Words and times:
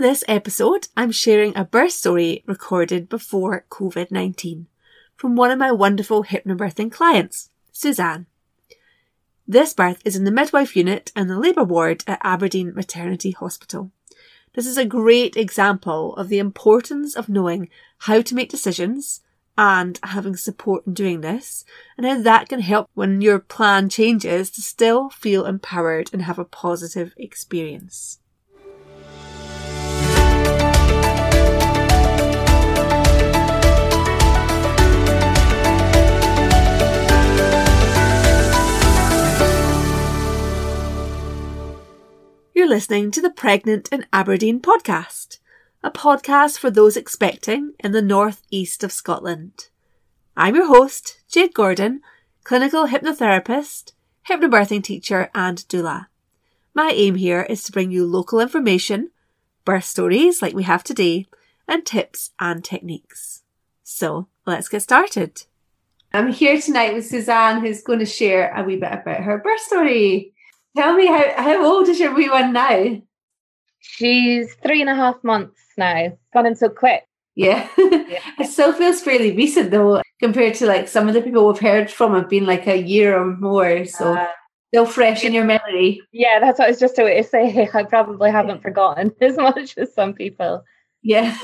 In 0.00 0.06
this 0.06 0.24
episode, 0.26 0.88
I'm 0.96 1.12
sharing 1.12 1.54
a 1.54 1.62
birth 1.62 1.92
story 1.92 2.42
recorded 2.46 3.10
before 3.10 3.66
COVID 3.68 4.10
19 4.10 4.66
from 5.14 5.36
one 5.36 5.50
of 5.50 5.58
my 5.58 5.70
wonderful 5.72 6.24
hypnobirthing 6.24 6.90
clients, 6.90 7.50
Suzanne. 7.70 8.24
This 9.46 9.74
birth 9.74 10.00
is 10.06 10.16
in 10.16 10.24
the 10.24 10.30
midwife 10.30 10.74
unit 10.74 11.12
and 11.14 11.28
the 11.28 11.38
labour 11.38 11.64
ward 11.64 12.02
at 12.06 12.18
Aberdeen 12.22 12.72
Maternity 12.74 13.32
Hospital. 13.32 13.90
This 14.54 14.66
is 14.66 14.78
a 14.78 14.86
great 14.86 15.36
example 15.36 16.16
of 16.16 16.30
the 16.30 16.38
importance 16.38 17.14
of 17.14 17.28
knowing 17.28 17.68
how 17.98 18.22
to 18.22 18.34
make 18.34 18.48
decisions 18.48 19.20
and 19.58 20.00
having 20.02 20.34
support 20.34 20.86
in 20.86 20.94
doing 20.94 21.20
this, 21.20 21.62
and 21.98 22.06
how 22.06 22.22
that 22.22 22.48
can 22.48 22.60
help 22.60 22.88
when 22.94 23.20
your 23.20 23.38
plan 23.38 23.90
changes 23.90 24.50
to 24.52 24.62
still 24.62 25.10
feel 25.10 25.44
empowered 25.44 26.08
and 26.14 26.22
have 26.22 26.38
a 26.38 26.44
positive 26.46 27.12
experience. 27.18 28.19
You're 42.60 42.68
listening 42.68 43.10
to 43.12 43.22
the 43.22 43.30
Pregnant 43.30 43.88
in 43.90 44.04
Aberdeen 44.12 44.60
podcast, 44.60 45.38
a 45.82 45.90
podcast 45.90 46.58
for 46.58 46.70
those 46.70 46.94
expecting 46.94 47.72
in 47.80 47.92
the 47.92 48.02
northeast 48.02 48.84
of 48.84 48.92
Scotland. 48.92 49.70
I'm 50.36 50.54
your 50.54 50.66
host, 50.66 51.22
Jade 51.26 51.54
Gordon, 51.54 52.02
clinical 52.44 52.88
hypnotherapist, 52.88 53.92
hypnobirthing 54.28 54.84
teacher, 54.84 55.30
and 55.34 55.56
doula. 55.70 56.08
My 56.74 56.90
aim 56.90 57.14
here 57.14 57.46
is 57.48 57.62
to 57.62 57.72
bring 57.72 57.90
you 57.90 58.04
local 58.04 58.40
information, 58.40 59.10
birth 59.64 59.84
stories 59.84 60.42
like 60.42 60.52
we 60.52 60.64
have 60.64 60.84
today, 60.84 61.28
and 61.66 61.86
tips 61.86 62.32
and 62.38 62.62
techniques. 62.62 63.40
So 63.84 64.28
let's 64.44 64.68
get 64.68 64.82
started. 64.82 65.44
I'm 66.12 66.30
here 66.30 66.60
tonight 66.60 66.92
with 66.92 67.06
Suzanne, 67.06 67.62
who's 67.62 67.82
going 67.82 68.00
to 68.00 68.04
share 68.04 68.54
a 68.54 68.62
wee 68.62 68.76
bit 68.76 68.92
about 68.92 69.22
her 69.22 69.38
birth 69.38 69.60
story. 69.60 70.34
Tell 70.76 70.94
me 70.94 71.06
how, 71.06 71.32
how 71.36 71.64
old 71.64 71.88
is 71.88 71.98
your 71.98 72.14
wee 72.14 72.30
one 72.30 72.52
now? 72.52 73.00
She's 73.80 74.54
three 74.62 74.80
and 74.80 74.90
a 74.90 74.94
half 74.94 75.22
months 75.24 75.60
now. 75.76 76.16
Gone 76.32 76.46
in 76.46 76.54
so 76.54 76.68
quick. 76.68 77.04
Yeah. 77.34 77.68
yeah. 77.78 78.20
it 78.38 78.50
still 78.50 78.72
feels 78.72 79.00
fairly 79.00 79.34
recent 79.34 79.70
though, 79.70 80.02
compared 80.20 80.54
to 80.56 80.66
like 80.66 80.88
some 80.88 81.08
of 81.08 81.14
the 81.14 81.22
people 81.22 81.46
we've 81.46 81.60
heard 81.60 81.90
from 81.90 82.14
have 82.14 82.28
been 82.28 82.46
like 82.46 82.66
a 82.66 82.80
year 82.80 83.18
or 83.18 83.36
more. 83.36 83.84
So 83.86 84.14
uh, 84.14 84.28
still 84.68 84.86
fresh 84.86 85.24
in 85.24 85.32
your 85.32 85.44
memory. 85.44 86.00
Yeah, 86.12 86.38
that's 86.40 86.58
what 86.58 86.66
I 86.66 86.70
was 86.70 86.80
just 86.80 86.98
about 86.98 87.08
to 87.08 87.24
say. 87.24 87.68
I 87.74 87.82
probably 87.84 88.30
haven't 88.30 88.62
forgotten 88.62 89.12
as 89.20 89.36
much 89.36 89.76
as 89.78 89.94
some 89.94 90.12
people. 90.12 90.62
Yeah. 91.02 91.34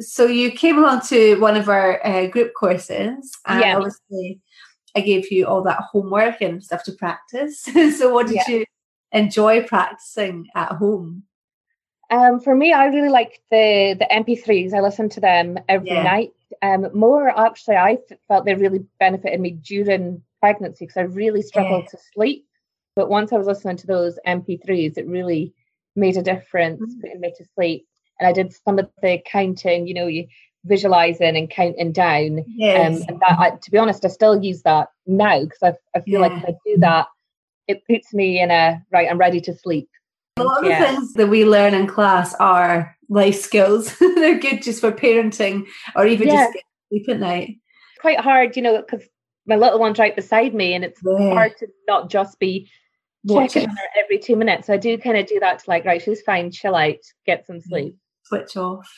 so 0.00 0.24
you 0.26 0.50
came 0.50 0.78
along 0.78 1.02
to 1.08 1.38
one 1.40 1.56
of 1.56 1.68
our 1.68 2.04
uh, 2.06 2.26
group 2.28 2.52
courses, 2.58 3.30
and 3.46 3.60
yeah. 3.60 3.76
obviously 3.76 4.40
I 4.96 5.00
gave 5.00 5.30
you 5.30 5.46
all 5.46 5.62
that 5.62 5.80
homework 5.80 6.40
and 6.40 6.64
stuff 6.64 6.82
to 6.84 6.92
practice. 6.92 7.60
so, 7.98 8.12
what 8.12 8.26
did 8.26 8.36
yeah. 8.36 8.48
you 8.48 8.64
enjoy 9.12 9.62
practicing 9.62 10.48
at 10.54 10.72
home? 10.72 11.24
Um, 12.10 12.40
for 12.40 12.54
me, 12.54 12.72
I 12.72 12.86
really 12.86 13.08
like 13.08 13.42
the 13.50 13.96
the 13.98 14.06
MP3s. 14.10 14.72
I 14.72 14.80
listen 14.80 15.08
to 15.10 15.20
them 15.20 15.58
every 15.68 15.90
yeah. 15.90 16.02
night. 16.02 16.32
Um, 16.62 16.88
more 16.94 17.28
actually, 17.28 17.76
I 17.76 17.98
felt 18.28 18.44
they 18.44 18.54
really 18.54 18.84
benefited 18.98 19.40
me 19.40 19.52
during 19.52 20.22
pregnancy 20.40 20.86
because 20.86 20.96
I 20.96 21.02
really 21.02 21.42
struggled 21.42 21.84
yeah. 21.84 21.90
to 21.90 21.98
sleep. 22.14 22.46
But 22.94 23.10
once 23.10 23.32
I 23.32 23.36
was 23.36 23.46
listening 23.46 23.76
to 23.78 23.86
those 23.86 24.18
MP3s, 24.26 24.96
it 24.96 25.06
really 25.06 25.52
made 25.96 26.16
a 26.16 26.22
difference 26.22 26.80
mm-hmm. 26.80 27.00
putting 27.00 27.20
me 27.20 27.34
to 27.36 27.44
sleep. 27.54 27.86
And 28.18 28.26
I 28.26 28.32
did 28.32 28.54
some 28.64 28.78
of 28.78 28.88
the 29.02 29.20
counting. 29.26 29.86
You 29.86 29.94
know, 29.94 30.06
you 30.06 30.26
visualizing 30.66 31.36
and 31.36 31.50
counting 31.50 31.92
down. 31.92 32.44
Yes. 32.48 33.02
Um, 33.02 33.04
and 33.08 33.20
that, 33.20 33.38
I, 33.38 33.50
to 33.50 33.70
be 33.70 33.78
honest, 33.78 34.04
I 34.04 34.08
still 34.08 34.42
use 34.42 34.62
that 34.62 34.88
now 35.06 35.44
because 35.44 35.62
I, 35.62 35.74
I 35.94 36.00
feel 36.00 36.20
yeah. 36.20 36.26
like 36.26 36.32
if 36.32 36.44
I 36.44 36.54
do 36.66 36.78
that, 36.78 37.06
it 37.68 37.82
puts 37.88 38.12
me 38.12 38.40
in 38.40 38.50
a 38.50 38.82
right. 38.92 39.08
I'm 39.10 39.18
ready 39.18 39.40
to 39.42 39.54
sleep. 39.54 39.88
A 40.36 40.44
lot 40.44 40.64
of 40.64 40.70
yeah. 40.70 40.80
the 40.80 40.86
things 40.86 41.12
that 41.14 41.28
we 41.28 41.44
learn 41.44 41.74
in 41.74 41.86
class 41.86 42.34
are 42.34 42.94
life 43.08 43.40
skills. 43.40 43.96
They're 43.98 44.38
good 44.38 44.62
just 44.62 44.80
for 44.80 44.92
parenting 44.92 45.66
or 45.94 46.06
even 46.06 46.28
yeah. 46.28 46.46
just 46.46 46.58
sleep 46.90 47.08
at 47.08 47.20
night. 47.20 47.56
Quite 48.00 48.20
hard, 48.20 48.56
you 48.56 48.62
know, 48.62 48.78
because 48.78 49.06
my 49.46 49.56
little 49.56 49.78
one's 49.78 49.98
right 49.98 50.14
beside 50.14 50.54
me, 50.54 50.74
and 50.74 50.84
it's 50.84 51.00
hard 51.00 51.56
to 51.58 51.68
not 51.88 52.10
just 52.10 52.38
be 52.38 52.68
checking 53.26 53.68
on 53.68 53.76
her 53.76 54.02
every 54.04 54.18
two 54.18 54.36
minutes. 54.36 54.66
So 54.66 54.74
I 54.74 54.76
do 54.76 54.98
kind 54.98 55.16
of 55.16 55.26
do 55.26 55.40
that 55.40 55.60
to 55.60 55.70
like, 55.70 55.84
right, 55.84 56.02
she's 56.02 56.20
fine, 56.22 56.50
chill 56.50 56.74
out, 56.74 56.96
get 57.26 57.46
some 57.46 57.60
sleep, 57.60 57.96
switch 58.24 58.56
off. 58.56 58.88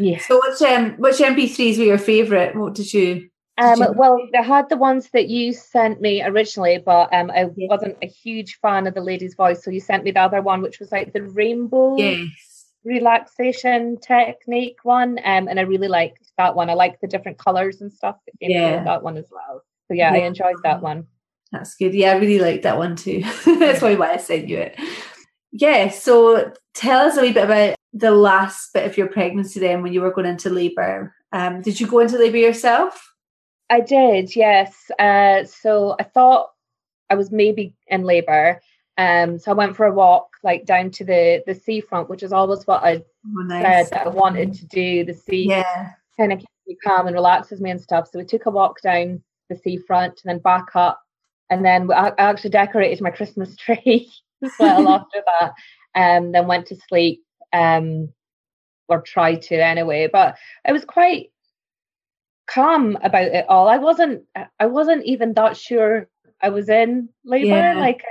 Yeah. 0.00 0.18
So 0.18 0.40
which 0.44 0.62
um 0.62 0.92
which 0.96 1.18
MP3s 1.18 1.78
were 1.78 1.84
your 1.84 1.98
favourite? 1.98 2.56
What 2.56 2.74
did 2.74 2.92
you 2.92 3.30
um, 3.60 3.94
well, 3.94 4.18
I 4.36 4.40
had 4.40 4.70
the 4.70 4.78
ones 4.78 5.10
that 5.12 5.28
you 5.28 5.52
sent 5.52 6.00
me 6.00 6.22
originally, 6.22 6.78
but 6.78 7.12
um, 7.12 7.30
I 7.30 7.50
yeah. 7.56 7.68
wasn't 7.68 7.98
a 8.00 8.06
huge 8.06 8.58
fan 8.60 8.86
of 8.86 8.94
the 8.94 9.02
lady's 9.02 9.34
voice. 9.34 9.62
So 9.62 9.70
you 9.70 9.80
sent 9.80 10.02
me 10.02 10.12
the 10.12 10.20
other 10.20 10.40
one, 10.40 10.62
which 10.62 10.80
was 10.80 10.90
like 10.90 11.12
the 11.12 11.24
rainbow 11.24 11.98
yes. 11.98 12.70
relaxation 12.84 13.98
technique 13.98 14.78
one. 14.82 15.18
Um, 15.24 15.46
and 15.46 15.60
I 15.60 15.64
really 15.64 15.88
liked 15.88 16.32
that 16.38 16.54
one. 16.56 16.70
I 16.70 16.74
like 16.74 17.00
the 17.00 17.06
different 17.06 17.36
colours 17.36 17.82
and 17.82 17.92
stuff. 17.92 18.16
Yeah, 18.40 18.82
that 18.84 19.02
one 19.02 19.18
as 19.18 19.28
well. 19.30 19.62
So 19.88 19.94
yeah, 19.94 20.14
yeah, 20.14 20.22
I 20.22 20.26
enjoyed 20.26 20.56
that 20.62 20.80
one. 20.80 21.06
That's 21.52 21.74
good. 21.74 21.92
Yeah, 21.92 22.12
I 22.12 22.16
really 22.16 22.38
liked 22.38 22.62
that 22.62 22.78
one 22.78 22.96
too. 22.96 23.22
That's 23.44 23.82
why 23.82 23.94
I 23.96 24.16
sent 24.16 24.48
you 24.48 24.58
it. 24.58 24.80
Yeah. 25.52 25.90
So 25.90 26.54
tell 26.72 27.06
us 27.06 27.18
a 27.18 27.22
wee 27.22 27.32
bit 27.32 27.44
about 27.44 27.74
the 27.92 28.10
last 28.10 28.72
bit 28.72 28.86
of 28.86 28.96
your 28.96 29.08
pregnancy 29.08 29.60
then 29.60 29.82
when 29.82 29.92
you 29.92 30.00
were 30.00 30.12
going 30.12 30.26
into 30.26 30.50
labour. 30.50 31.14
Um, 31.32 31.62
did 31.62 31.80
you 31.80 31.86
go 31.86 32.00
into 32.00 32.18
labour 32.18 32.36
yourself? 32.36 33.14
I 33.68 33.80
did, 33.80 34.34
yes. 34.34 34.90
Uh, 34.98 35.44
so 35.44 35.96
I 35.98 36.04
thought 36.04 36.50
I 37.08 37.14
was 37.14 37.30
maybe 37.30 37.74
in 37.86 38.02
labour. 38.02 38.60
Um, 38.98 39.38
so 39.38 39.50
I 39.50 39.54
went 39.54 39.76
for 39.76 39.86
a 39.86 39.92
walk, 39.92 40.28
like 40.42 40.66
down 40.66 40.90
to 40.92 41.04
the 41.04 41.42
the 41.46 41.54
seafront, 41.54 42.10
which 42.10 42.22
is 42.22 42.32
always 42.32 42.66
what 42.66 42.82
I 42.82 42.96
oh, 42.96 43.42
nice. 43.42 43.88
said 43.88 43.90
that 43.90 44.06
I 44.06 44.10
wanted 44.10 44.52
to 44.54 44.66
do. 44.66 45.04
The 45.04 45.14
sea 45.14 45.48
yeah. 45.48 45.92
kind 46.18 46.32
of 46.32 46.40
keeps 46.40 46.52
me 46.66 46.76
calm 46.84 47.06
and 47.06 47.14
relaxes 47.14 47.60
me 47.60 47.70
and 47.70 47.80
stuff. 47.80 48.08
So 48.08 48.18
we 48.18 48.24
took 48.24 48.46
a 48.46 48.50
walk 48.50 48.82
down 48.82 49.22
the 49.48 49.56
seafront 49.56 50.20
and 50.22 50.30
then 50.30 50.38
back 50.38 50.74
up, 50.74 51.00
and 51.48 51.64
then 51.64 51.90
I, 51.90 52.08
I 52.10 52.14
actually 52.18 52.50
decorated 52.50 53.00
my 53.00 53.10
Christmas 53.10 53.56
tree 53.64 54.12
as 54.44 54.52
well 54.58 54.88
after 54.94 55.22
that. 55.40 55.52
Um, 55.94 56.32
then 56.32 56.46
went 56.46 56.66
to 56.66 56.76
sleep 56.88 57.22
um, 57.52 58.12
or 58.88 59.00
try 59.02 59.36
to 59.36 59.54
anyway. 59.56 60.08
But 60.12 60.36
I 60.66 60.72
was 60.72 60.84
quite 60.84 61.30
calm 62.46 62.98
about 63.02 63.28
it 63.28 63.46
all. 63.48 63.68
I 63.68 63.78
wasn't. 63.78 64.24
I 64.58 64.66
wasn't 64.66 65.04
even 65.04 65.34
that 65.34 65.56
sure 65.56 66.08
I 66.42 66.50
was 66.50 66.68
in 66.68 67.08
labor. 67.24 67.46
Yeah. 67.46 67.78
Like 67.78 68.02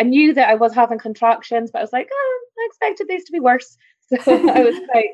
I 0.00 0.04
knew 0.04 0.34
that 0.34 0.48
I 0.48 0.54
was 0.54 0.74
having 0.74 0.98
contractions, 0.98 1.70
but 1.70 1.78
I 1.78 1.82
was 1.82 1.92
like, 1.92 2.08
oh, 2.12 2.40
I 2.58 2.66
expected 2.66 3.08
these 3.08 3.24
to 3.24 3.32
be 3.32 3.40
worse. 3.40 3.76
So 4.22 4.32
I 4.32 4.62
was 4.62 4.78
quite 4.90 5.08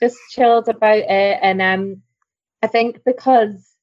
just 0.00 0.16
chilled 0.30 0.68
about 0.68 0.98
it. 0.98 1.38
And 1.42 1.60
um, 1.60 2.02
I 2.62 2.68
think 2.68 3.00
because 3.04 3.74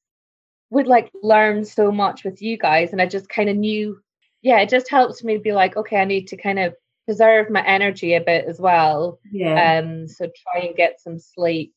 we'd 0.70 0.86
like 0.86 1.10
learned 1.22 1.68
so 1.68 1.92
much 1.92 2.24
with 2.24 2.40
you 2.40 2.56
guys, 2.56 2.90
and 2.92 3.02
I 3.02 3.06
just 3.06 3.28
kind 3.28 3.50
of 3.50 3.56
knew. 3.56 4.00
Yeah, 4.40 4.60
it 4.60 4.70
just 4.70 4.90
helped 4.90 5.22
me 5.22 5.36
be 5.36 5.52
like, 5.52 5.76
okay, 5.76 5.98
I 5.98 6.04
need 6.04 6.28
to 6.28 6.36
kind 6.36 6.58
of 6.58 6.74
preserve 7.04 7.50
my 7.50 7.64
energy 7.66 8.14
a 8.14 8.20
bit 8.20 8.44
as 8.46 8.60
well. 8.60 9.18
Yeah. 9.30 9.78
Um, 9.78 10.06
so 10.08 10.30
try 10.52 10.62
and 10.62 10.76
get 10.76 11.00
some 11.00 11.18
sleep. 11.18 11.74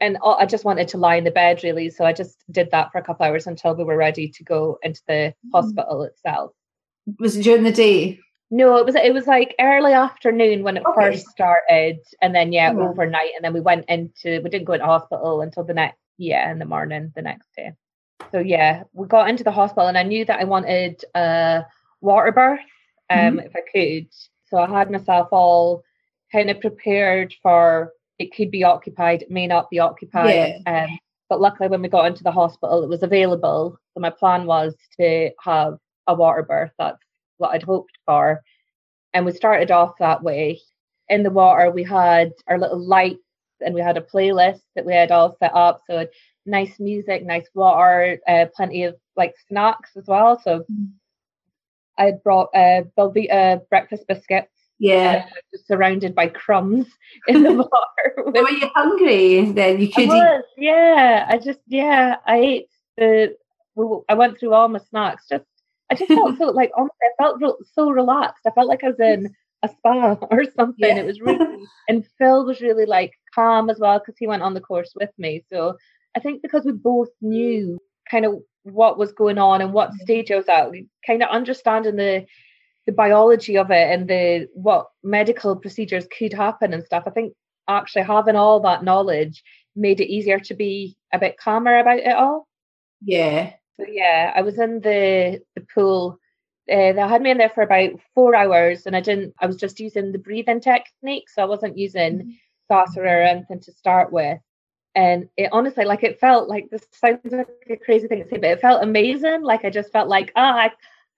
And 0.00 0.16
I 0.24 0.46
just 0.46 0.64
wanted 0.64 0.88
to 0.88 0.98
lie 0.98 1.16
in 1.16 1.24
the 1.24 1.30
bed 1.30 1.62
really, 1.62 1.90
so 1.90 2.04
I 2.04 2.12
just 2.12 2.42
did 2.50 2.70
that 2.70 2.92
for 2.92 2.98
a 2.98 3.02
couple 3.02 3.26
hours 3.26 3.46
until 3.46 3.74
we 3.74 3.84
were 3.84 3.96
ready 3.96 4.28
to 4.28 4.44
go 4.44 4.78
into 4.82 5.02
the 5.06 5.12
mm-hmm. 5.12 5.50
hospital 5.50 6.02
itself. 6.04 6.52
Was 7.18 7.36
it 7.36 7.42
during 7.42 7.64
the 7.64 7.72
day? 7.72 8.18
No, 8.50 8.76
it 8.76 8.86
was 8.86 8.94
it 8.94 9.12
was 9.12 9.26
like 9.26 9.54
early 9.60 9.92
afternoon 9.92 10.62
when 10.62 10.76
it 10.76 10.84
okay. 10.86 11.10
first 11.10 11.26
started, 11.26 11.98
and 12.22 12.34
then 12.34 12.52
yeah, 12.52 12.70
mm-hmm. 12.70 12.80
overnight, 12.80 13.32
and 13.34 13.44
then 13.44 13.52
we 13.52 13.60
went 13.60 13.86
into 13.88 14.40
we 14.42 14.50
didn't 14.50 14.66
go 14.66 14.74
into 14.74 14.86
hospital 14.86 15.40
until 15.40 15.64
the 15.64 15.74
next 15.74 15.98
yeah 16.16 16.50
in 16.50 16.58
the 16.60 16.64
morning 16.64 17.12
the 17.16 17.22
next 17.22 17.48
day. 17.56 17.72
So 18.30 18.38
yeah, 18.38 18.84
we 18.92 19.08
got 19.08 19.28
into 19.28 19.44
the 19.44 19.50
hospital, 19.50 19.88
and 19.88 19.98
I 19.98 20.04
knew 20.04 20.24
that 20.24 20.40
I 20.40 20.44
wanted 20.44 21.04
a 21.14 21.64
water 22.00 22.32
birth 22.32 22.60
um, 23.10 23.18
mm-hmm. 23.18 23.38
if 23.40 23.56
I 23.56 23.60
could. 23.72 24.08
So 24.48 24.58
I 24.58 24.68
had 24.68 24.90
myself 24.90 25.28
all 25.32 25.82
kind 26.32 26.50
of 26.50 26.60
prepared 26.60 27.34
for 27.42 27.92
it 28.18 28.34
could 28.34 28.50
be 28.50 28.64
occupied, 28.64 29.22
it 29.22 29.30
may 29.30 29.46
not 29.46 29.70
be 29.70 29.78
occupied. 29.78 30.62
Yeah. 30.66 30.84
Um, 30.84 30.98
but 31.28 31.40
luckily, 31.40 31.68
when 31.68 31.82
we 31.82 31.88
got 31.88 32.06
into 32.06 32.22
the 32.22 32.30
hospital, 32.32 32.82
it 32.82 32.88
was 32.88 33.02
available. 33.02 33.78
So 33.92 34.00
my 34.00 34.10
plan 34.10 34.46
was 34.46 34.74
to 34.98 35.30
have 35.42 35.78
a 36.06 36.14
water 36.14 36.42
birth. 36.42 36.70
That's 36.78 37.02
what 37.38 37.50
I'd 37.50 37.62
hoped 37.62 37.98
for. 38.06 38.42
And 39.12 39.26
we 39.26 39.32
started 39.32 39.70
off 39.70 39.94
that 39.98 40.22
way. 40.22 40.60
In 41.08 41.22
the 41.22 41.30
water, 41.30 41.70
we 41.70 41.84
had 41.84 42.32
our 42.46 42.58
little 42.58 42.78
lights 42.78 43.20
and 43.60 43.74
we 43.74 43.80
had 43.80 43.96
a 43.96 44.02
playlist 44.02 44.60
that 44.74 44.84
we 44.84 44.92
had 44.92 45.10
all 45.10 45.36
set 45.38 45.54
up. 45.54 45.82
So 45.88 46.06
nice 46.44 46.78
music, 46.78 47.24
nice 47.24 47.48
water, 47.54 48.20
uh, 48.28 48.46
plenty 48.54 48.84
of 48.84 48.96
like 49.16 49.34
snacks 49.48 49.90
as 49.96 50.04
well. 50.06 50.40
So 50.42 50.64
mm. 50.70 50.90
I 51.98 52.04
had 52.06 52.22
brought 52.22 52.48
uh, 52.54 52.82
Belvita 52.96 53.68
breakfast 53.68 54.04
biscuits 54.06 54.52
Yeah. 54.78 55.26
Uh, 55.26 55.58
surrounded 55.66 56.14
by 56.14 56.28
crumbs 56.28 56.86
in 57.28 57.42
the 57.42 57.54
bar. 57.70 57.86
With... 58.26 58.34
Were 58.34 58.50
you 58.50 58.70
hungry? 58.74 59.52
Then 59.52 59.80
you 59.80 59.88
could. 59.90 60.10
I 60.10 60.14
was, 60.14 60.44
yeah. 60.56 61.26
I 61.28 61.38
just 61.38 61.60
yeah. 61.66 62.16
I 62.26 62.36
ate 62.38 62.68
the. 62.96 63.36
I 64.08 64.14
went 64.14 64.38
through 64.38 64.54
all 64.54 64.68
my 64.68 64.78
snacks. 64.78 65.26
Just 65.28 65.44
I 65.90 65.94
just 65.94 66.10
felt 66.10 66.38
so 66.38 66.46
like 66.46 66.72
honestly, 66.76 66.96
I 67.02 67.22
felt 67.22 67.42
so 67.74 67.90
relaxed. 67.90 68.42
I 68.46 68.50
felt 68.50 68.68
like 68.68 68.82
I 68.82 68.88
was 68.88 69.00
in 69.00 69.34
a 69.62 69.68
spa 69.68 70.16
or 70.30 70.44
something. 70.56 70.96
Yeah. 70.96 71.02
It 71.02 71.06
was 71.06 71.20
really 71.20 71.66
and 71.88 72.06
Phil 72.18 72.46
was 72.46 72.60
really 72.60 72.86
like 72.86 73.12
calm 73.34 73.68
as 73.70 73.78
well 73.78 73.98
because 73.98 74.16
he 74.18 74.26
went 74.26 74.42
on 74.42 74.54
the 74.54 74.60
course 74.60 74.92
with 74.98 75.10
me. 75.18 75.44
So 75.50 75.76
I 76.16 76.20
think 76.20 76.42
because 76.42 76.64
we 76.64 76.72
both 76.72 77.10
knew 77.20 77.78
kind 78.10 78.24
of 78.24 78.40
what 78.72 78.98
was 78.98 79.12
going 79.12 79.38
on 79.38 79.60
and 79.60 79.72
what 79.72 79.92
stage 79.94 80.30
I 80.30 80.36
was 80.36 80.48
at, 80.48 80.70
kind 81.06 81.22
of 81.22 81.30
understanding 81.30 81.96
the 81.96 82.26
the 82.86 82.92
biology 82.92 83.58
of 83.58 83.70
it 83.70 83.90
and 83.90 84.08
the 84.08 84.48
what 84.54 84.86
medical 85.02 85.56
procedures 85.56 86.06
could 86.16 86.32
happen 86.32 86.72
and 86.72 86.84
stuff. 86.84 87.04
I 87.06 87.10
think 87.10 87.34
actually 87.68 88.02
having 88.02 88.36
all 88.36 88.60
that 88.60 88.84
knowledge 88.84 89.42
made 89.74 90.00
it 90.00 90.12
easier 90.12 90.38
to 90.38 90.54
be 90.54 90.96
a 91.12 91.18
bit 91.18 91.36
calmer 91.36 91.78
about 91.78 91.98
it 91.98 92.14
all. 92.14 92.46
Yeah. 93.02 93.52
So 93.76 93.86
yeah, 93.90 94.32
I 94.34 94.42
was 94.42 94.58
in 94.58 94.80
the 94.80 95.40
the 95.54 95.66
pool. 95.74 96.18
Uh, 96.70 96.92
they 96.92 97.00
had 97.00 97.22
me 97.22 97.30
in 97.30 97.38
there 97.38 97.50
for 97.50 97.62
about 97.62 97.90
four 98.14 98.34
hours, 98.34 98.86
and 98.86 98.96
I 98.96 99.00
didn't. 99.00 99.34
I 99.40 99.46
was 99.46 99.56
just 99.56 99.78
using 99.80 100.12
the 100.12 100.18
breathing 100.18 100.60
technique, 100.60 101.28
so 101.28 101.42
I 101.42 101.46
wasn't 101.46 101.78
using 101.78 102.18
mm-hmm. 102.18 102.30
Or 102.68 103.22
anything 103.22 103.60
to 103.60 103.72
start 103.72 104.10
with. 104.10 104.38
And 104.96 105.28
it 105.36 105.50
honestly, 105.52 105.84
like, 105.84 106.02
it 106.02 106.18
felt 106.18 106.48
like 106.48 106.70
this 106.70 106.86
sounds 106.90 107.20
like 107.30 107.46
a 107.70 107.76
crazy 107.76 108.08
thing 108.08 108.22
to 108.22 108.28
say, 108.28 108.38
but 108.38 108.50
it 108.50 108.60
felt 108.60 108.82
amazing. 108.82 109.42
Like 109.42 109.64
I 109.64 109.70
just 109.70 109.92
felt 109.92 110.08
like 110.08 110.32
ah, 110.34 110.56
I, 110.56 110.70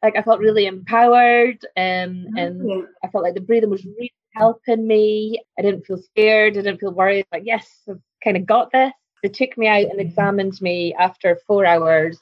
like 0.03 0.17
I 0.17 0.23
felt 0.23 0.41
really 0.41 0.67
empowered, 0.67 1.65
um, 1.77 1.83
mm-hmm. 1.83 2.37
and 2.37 2.87
I 3.03 3.09
felt 3.09 3.25
like 3.25 3.35
the 3.35 3.41
breathing 3.41 3.71
was 3.71 3.87
really 3.87 4.13
helping 4.35 4.87
me. 4.87 5.41
I 5.59 5.63
didn't 5.63 5.87
feel 5.87 5.99
scared. 5.99 6.59
I 6.59 6.63
didn't 6.63 6.81
feel 6.81 6.93
worried. 6.93 7.25
Like 7.33 7.45
yes, 7.47 7.69
I've 7.89 8.01
kind 8.23 8.37
of 8.37 8.45
got 8.45 8.73
this. 8.73 8.93
They 9.23 9.29
took 9.29 9.57
me 9.57 9.69
out 9.69 9.83
and 9.83 9.93
mm-hmm. 9.93 10.01
examined 10.01 10.61
me 10.61 10.95
after 10.95 11.39
four 11.47 11.65
hours 11.65 12.21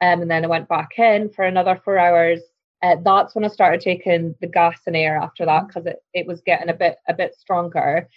um, 0.00 0.22
and 0.22 0.30
then 0.30 0.44
I 0.44 0.48
went 0.48 0.68
back 0.68 0.98
in 0.98 1.30
for 1.30 1.44
another 1.44 1.80
four 1.82 1.98
hours. 1.98 2.40
Uh, 2.82 2.96
that's 3.02 3.34
when 3.34 3.44
I 3.44 3.48
started 3.48 3.80
taking 3.80 4.34
the 4.40 4.46
gas 4.46 4.80
and 4.86 4.94
air 4.94 5.16
after 5.16 5.46
that 5.46 5.66
because 5.66 5.86
it, 5.86 6.02
it 6.12 6.26
was 6.26 6.42
getting 6.42 6.68
a 6.68 6.74
bit 6.74 6.98
a 7.08 7.14
bit 7.14 7.34
stronger. 7.34 8.08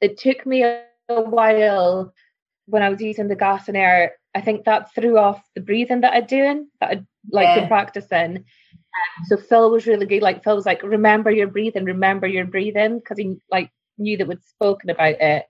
It 0.00 0.18
took 0.18 0.44
me 0.44 0.62
a 0.64 0.84
while 1.08 2.12
when 2.66 2.82
I 2.82 2.88
was 2.88 3.00
using 3.00 3.28
the 3.28 3.36
gas 3.36 3.68
and 3.68 3.76
air. 3.76 4.12
I 4.34 4.40
think 4.40 4.64
that 4.64 4.94
threw 4.94 5.18
off 5.18 5.42
the 5.54 5.60
breathing 5.60 6.02
that 6.02 6.12
I'd 6.12 6.26
doing 6.26 6.68
that 6.80 6.90
I'd 6.90 7.06
like 7.32 7.46
yeah. 7.46 7.60
been 7.60 7.68
practicing. 7.68 8.44
So 9.26 9.36
Phil 9.36 9.70
was 9.70 9.86
really 9.86 10.06
good. 10.06 10.22
Like 10.22 10.44
Phil 10.44 10.54
was 10.54 10.66
like, 10.66 10.82
remember 10.82 11.30
your 11.30 11.46
breathing, 11.46 11.84
remember 11.84 12.26
your 12.26 12.44
breathing, 12.44 12.98
because 12.98 13.18
he 13.18 13.36
like 13.50 13.70
knew 13.96 14.16
that 14.16 14.28
we'd 14.28 14.42
spoken 14.44 14.90
about 14.90 15.20
it. 15.20 15.46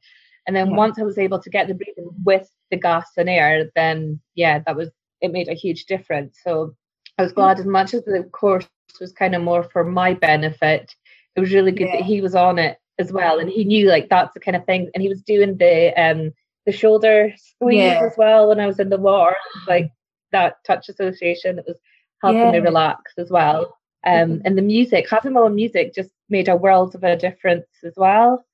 And 0.47 0.57
then 0.57 0.71
yeah. 0.71 0.77
once 0.77 0.99
I 0.99 1.03
was 1.03 1.19
able 1.19 1.41
to 1.41 1.51
get 1.51 1.69
the 1.69 1.75
breathing 1.75 2.09
with 2.25 2.49
the 2.71 2.79
gas 2.79 3.11
and 3.17 3.29
air, 3.29 3.71
then 3.75 4.21
yeah, 4.35 4.61
that 4.65 4.77
was 4.77 4.91
it 5.21 5.33
made 5.33 5.49
a 5.49 5.55
huge 5.55 5.87
difference. 5.87 6.39
So 6.43 6.75
I 7.19 7.23
was 7.23 7.33
glad 7.33 7.57
mm. 7.57 7.61
as 7.61 7.67
much 7.67 7.95
as 7.95 8.05
the 8.05 8.29
course 8.33 8.67
was 9.01 9.13
kind 9.13 9.35
of 9.35 9.43
more 9.43 9.65
for 9.65 9.85
my 9.85 10.15
benefit. 10.15 10.95
It 11.35 11.41
was 11.41 11.53
really 11.53 11.73
good 11.73 11.89
yeah. 11.89 11.97
that 11.99 12.07
he 12.07 12.21
was 12.21 12.35
on 12.35 12.59
it 12.59 12.79
as 12.99 13.13
well, 13.13 13.39
and 13.39 13.49
he 13.49 13.65
knew 13.65 13.89
like 13.89 14.09
that's 14.09 14.35
the 14.35 14.41
kind 14.41 14.57
of 14.57 14.65
thing. 14.65 14.91
And 14.95 15.03
he 15.03 15.09
was 15.09 15.23
doing 15.23 15.57
the 15.57 15.93
um 16.01 16.33
the 16.67 16.73
shoulder 16.73 17.33
squeeze 17.37 17.79
yeah. 17.79 18.03
as 18.05 18.13
well 18.17 18.49
when 18.49 18.61
I 18.61 18.67
was 18.67 18.79
in 18.79 18.91
the 18.91 18.99
water, 18.99 19.37
like 19.67 19.91
that 20.33 20.57
touch 20.67 20.89
association. 20.89 21.59
It 21.59 21.65
was 21.67 21.79
helping 22.23 22.41
yeah. 22.41 22.53
me 22.53 22.59
relax 22.59 23.13
as 23.19 23.31
well. 23.31 23.77
Um, 24.07 24.13
mm-hmm. 24.13 24.47
and 24.47 24.59
the 24.59 24.63
music, 24.63 25.09
having 25.09 25.33
my 25.33 25.41
own 25.41 25.55
music, 25.55 25.95
just 25.95 26.11
made 26.29 26.49
a 26.49 26.57
world 26.57 26.95
of 26.95 27.05
a 27.05 27.17
difference 27.17 27.67
as 27.85 27.95
well. 27.97 28.45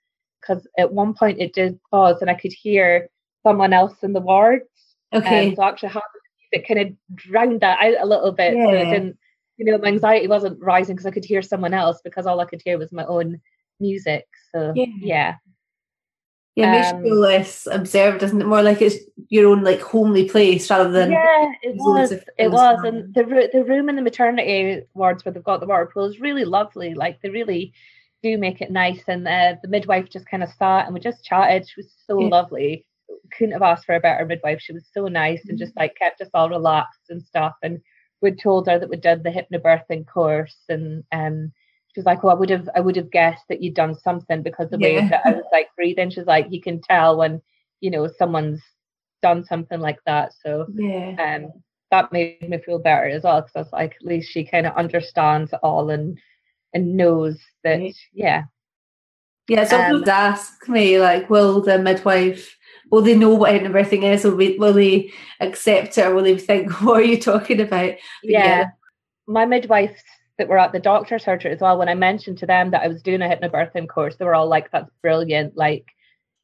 Because 0.41 0.67
at 0.79 0.93
one 0.93 1.15
point 1.15 1.41
it 1.41 1.55
did 1.55 1.81
pause, 1.91 2.21
and 2.21 2.31
I 2.31 2.35
could 2.35 2.53
hear 2.53 3.09
someone 3.43 3.73
else 3.73 3.95
in 4.03 4.13
the 4.13 4.21
ward. 4.21 4.63
Okay. 5.13 5.49
Um, 5.49 5.57
so 5.57 5.65
actually 5.65 5.91
having 5.91 6.03
it 6.55 6.69
kind 6.69 6.81
of 6.81 7.17
drowned 7.17 7.61
that 7.61 7.79
out 7.83 8.03
a 8.03 8.07
little 8.07 8.33
bit. 8.33 8.55
Yeah. 8.57 8.65
So 8.65 8.71
it 8.73 8.85
didn't, 8.85 9.19
you 9.57 9.65
know, 9.67 9.79
my 9.79 9.89
anxiety 9.89 10.29
wasn't 10.29 10.63
rising 10.63 10.95
because 10.95 11.07
I 11.07 11.11
could 11.11 11.25
hear 11.25 11.43
someone 11.43 11.75
else 11.75 12.01
because 12.03 12.27
all 12.27 12.41
I 12.41 12.45
could 12.45 12.63
hear 12.65 12.79
was 12.79 12.93
my 12.93 13.05
own 13.05 13.41
music. 13.81 14.27
So 14.53 14.73
yeah. 14.75 14.87
Yeah, 15.01 15.35
yeah 16.55 16.73
makes 16.73 16.93
um, 16.93 16.99
you 16.99 17.11
feel 17.11 17.21
less 17.21 17.69
observed, 17.71 18.21
doesn't 18.21 18.41
it? 18.41 18.47
More 18.47 18.63
like 18.63 18.81
it's 18.81 18.97
your 19.29 19.49
own 19.51 19.65
like 19.65 19.81
homely 19.81 20.29
place 20.29 20.71
rather 20.71 20.91
than 20.91 21.11
yeah, 21.11 21.53
it 21.63 21.77
was. 21.77 22.13
It 22.13 22.51
was, 22.51 22.85
and 22.85 23.13
the 23.15 23.49
the 23.53 23.65
room 23.65 23.89
in 23.89 23.97
the 23.97 24.03
maternity 24.03 24.83
wards 24.95 25.25
where 25.25 25.33
they've 25.33 25.43
got 25.43 25.61
the 25.61 25.67
water 25.67 25.91
pool 25.93 26.05
is 26.05 26.21
really 26.21 26.45
lovely. 26.45 26.95
Like 26.95 27.21
they 27.21 27.31
really 27.31 27.73
do 28.23 28.39
make 28.39 28.61
it 28.61 28.71
nice, 28.71 29.03
and 29.09 29.27
uh, 29.27 29.57
the 29.63 29.69
midwife 29.69 30.09
just 30.11 30.29
kind 30.29 30.43
of 30.43 30.51
sat 30.51 30.87
and 30.87 30.95
we 30.95 31.01
just 31.01 31.25
chatted. 31.25 31.69
She 31.69 31.81
was 31.81 31.93
so 32.07 32.21
yeah. 32.21 32.29
lovely 32.29 32.87
couldn't 33.37 33.53
have 33.53 33.63
asked 33.63 33.87
for 33.87 33.95
a 33.95 34.01
better 34.01 34.25
midwife. 34.25 34.61
She 34.61 34.73
was 34.73 34.85
so 34.93 35.09
nice 35.09 35.45
and 35.49 35.59
just 35.59 35.73
mm-hmm. 35.73 35.81
like 35.81 35.97
kept 35.97 36.21
us 36.21 36.29
all 36.35 36.49
relaxed 36.49 37.11
and 37.11 37.23
stuff. 37.23 37.55
And 37.63 37.81
we'd 38.21 38.41
told 38.41 38.67
her 38.69 38.79
that 38.79 38.89
we 38.89 38.97
did 38.97 39.23
the 39.23 39.31
hypnobirthing 39.31 40.07
course 40.07 40.57
and 40.69 41.05
um 41.13 41.53
she 41.95 42.01
was 42.01 42.07
like, 42.07 42.25
Oh, 42.25 42.29
I 42.29 42.35
would 42.35 42.51
have 42.51 42.69
I 42.75 42.81
would 42.81 42.97
have 42.97 43.11
guessed 43.11 43.45
that 43.49 43.63
you'd 43.63 43.75
done 43.75 43.95
something 43.95 44.43
because 44.43 44.71
the 44.71 44.79
yeah. 44.79 44.89
way 44.89 45.09
that 45.09 45.23
I 45.25 45.31
was 45.31 45.45
like 45.53 45.69
breathing. 45.77 46.11
She's 46.11 46.27
like, 46.27 46.47
you 46.51 46.61
can 46.61 46.81
tell 46.81 47.17
when, 47.17 47.41
you 47.81 47.91
know, 47.91 48.09
someone's 48.19 48.61
done 49.23 49.45
something 49.45 49.81
like 49.81 49.99
that. 50.07 50.33
So 50.45 50.67
yeah. 50.75 51.17
um 51.19 51.53
that 51.91 52.13
made 52.13 52.49
me 52.49 52.59
feel 52.59 52.79
better 52.79 53.07
as 53.07 53.23
well 53.23 53.41
because 53.41 53.55
I 53.55 53.61
was 53.61 53.73
like, 53.73 53.97
at 54.01 54.07
least 54.07 54.31
she 54.31 54.45
kind 54.45 54.67
of 54.67 54.77
understands 54.77 55.53
it 55.53 55.61
all 55.63 55.91
and 55.91 56.19
and 56.73 56.97
knows 56.97 57.39
that 57.63 57.81
yeah. 58.13 58.45
Yeah, 59.47 59.65
so 59.65 59.79
um, 59.79 60.05
ask 60.09 60.67
me 60.71 60.99
like, 60.99 61.29
will 61.29 61.61
the 61.61 61.79
midwife 61.79 62.57
will 62.91 63.03
they 63.03 63.17
know 63.17 63.35
what 63.35 63.55
everything 63.55 64.05
is? 64.05 64.25
Will, 64.25 64.37
we, 64.37 64.59
will 64.59 64.73
they 64.73 65.13
accept 65.41 65.99
it 65.99 66.07
or 66.07 66.15
will 66.15 66.23
they 66.23 66.39
think, 66.39 66.71
what 66.83 67.01
are 67.01 67.05
you 67.05 67.21
talking 67.21 67.61
about? 67.61 67.95
Yeah. 68.23 68.45
yeah. 68.45 68.67
My 69.27 69.47
midwives 69.47 70.03
that 70.39 70.49
were 70.49 70.59
at 70.59 70.73
the 70.73 70.81
doctor 70.81 71.19
surgery 71.19 71.53
as 71.53 71.61
well, 71.61 71.79
when 71.79 71.89
I 71.89 71.95
mentioned 71.95 72.39
to 72.39 72.47
them 72.47 72.71
that 72.71 72.83
I 72.83 72.89
was 72.89 73.03
doing 73.03 73.23
a 73.23 73.27
hypnobirthing 73.27 73.89
course, 73.89 74.17
they 74.17 74.25
were 74.25 74.35
all 74.35 74.49
like, 74.49 74.71
that's 74.71 74.91
brilliant. 75.03 75.57
Like 75.57 75.87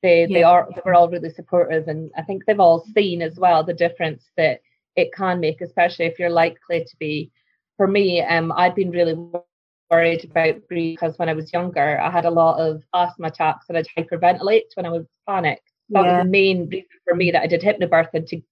they, 0.02 0.22
yeah. 0.22 0.26
they 0.34 0.42
are, 0.42 0.68
they 0.74 0.82
were 0.84 0.94
all 0.94 1.10
really 1.10 1.30
supportive. 1.30 1.88
And 1.88 2.10
I 2.16 2.22
think 2.22 2.44
they've 2.44 2.60
all 2.60 2.86
seen 2.94 3.22
as 3.22 3.36
well 3.36 3.64
the 3.64 3.74
difference 3.74 4.24
that 4.36 4.60
it 4.96 5.12
can 5.12 5.40
make, 5.40 5.60
especially 5.60 6.06
if 6.06 6.18
you're 6.18 6.30
likely 6.30 6.84
to 6.84 6.96
be, 6.98 7.30
for 7.76 7.86
me, 7.86 8.22
um, 8.22 8.52
I'd 8.52 8.74
been 8.74 8.90
really 8.90 9.14
worried 9.90 10.24
about 10.24 10.68
breathing 10.68 10.94
because 10.94 11.18
when 11.18 11.28
I 11.28 11.34
was 11.34 11.52
younger, 11.52 12.00
I 12.00 12.10
had 12.10 12.26
a 12.26 12.30
lot 12.30 12.60
of 12.60 12.82
asthma 12.94 13.28
attacks 13.28 13.66
and 13.68 13.76
I'd 13.76 13.86
hyperventilate 13.96 14.74
when 14.74 14.86
I 14.86 14.90
was 14.90 15.06
panicked 15.28 15.70
that 15.90 16.04
yeah. 16.04 16.16
was 16.18 16.24
the 16.24 16.30
main 16.30 16.68
reason 16.68 16.88
for 17.04 17.14
me 17.14 17.30
that 17.30 17.42
I 17.42 17.46
did 17.46 17.62
hypnobirthing 17.62 18.26
to 18.28 18.42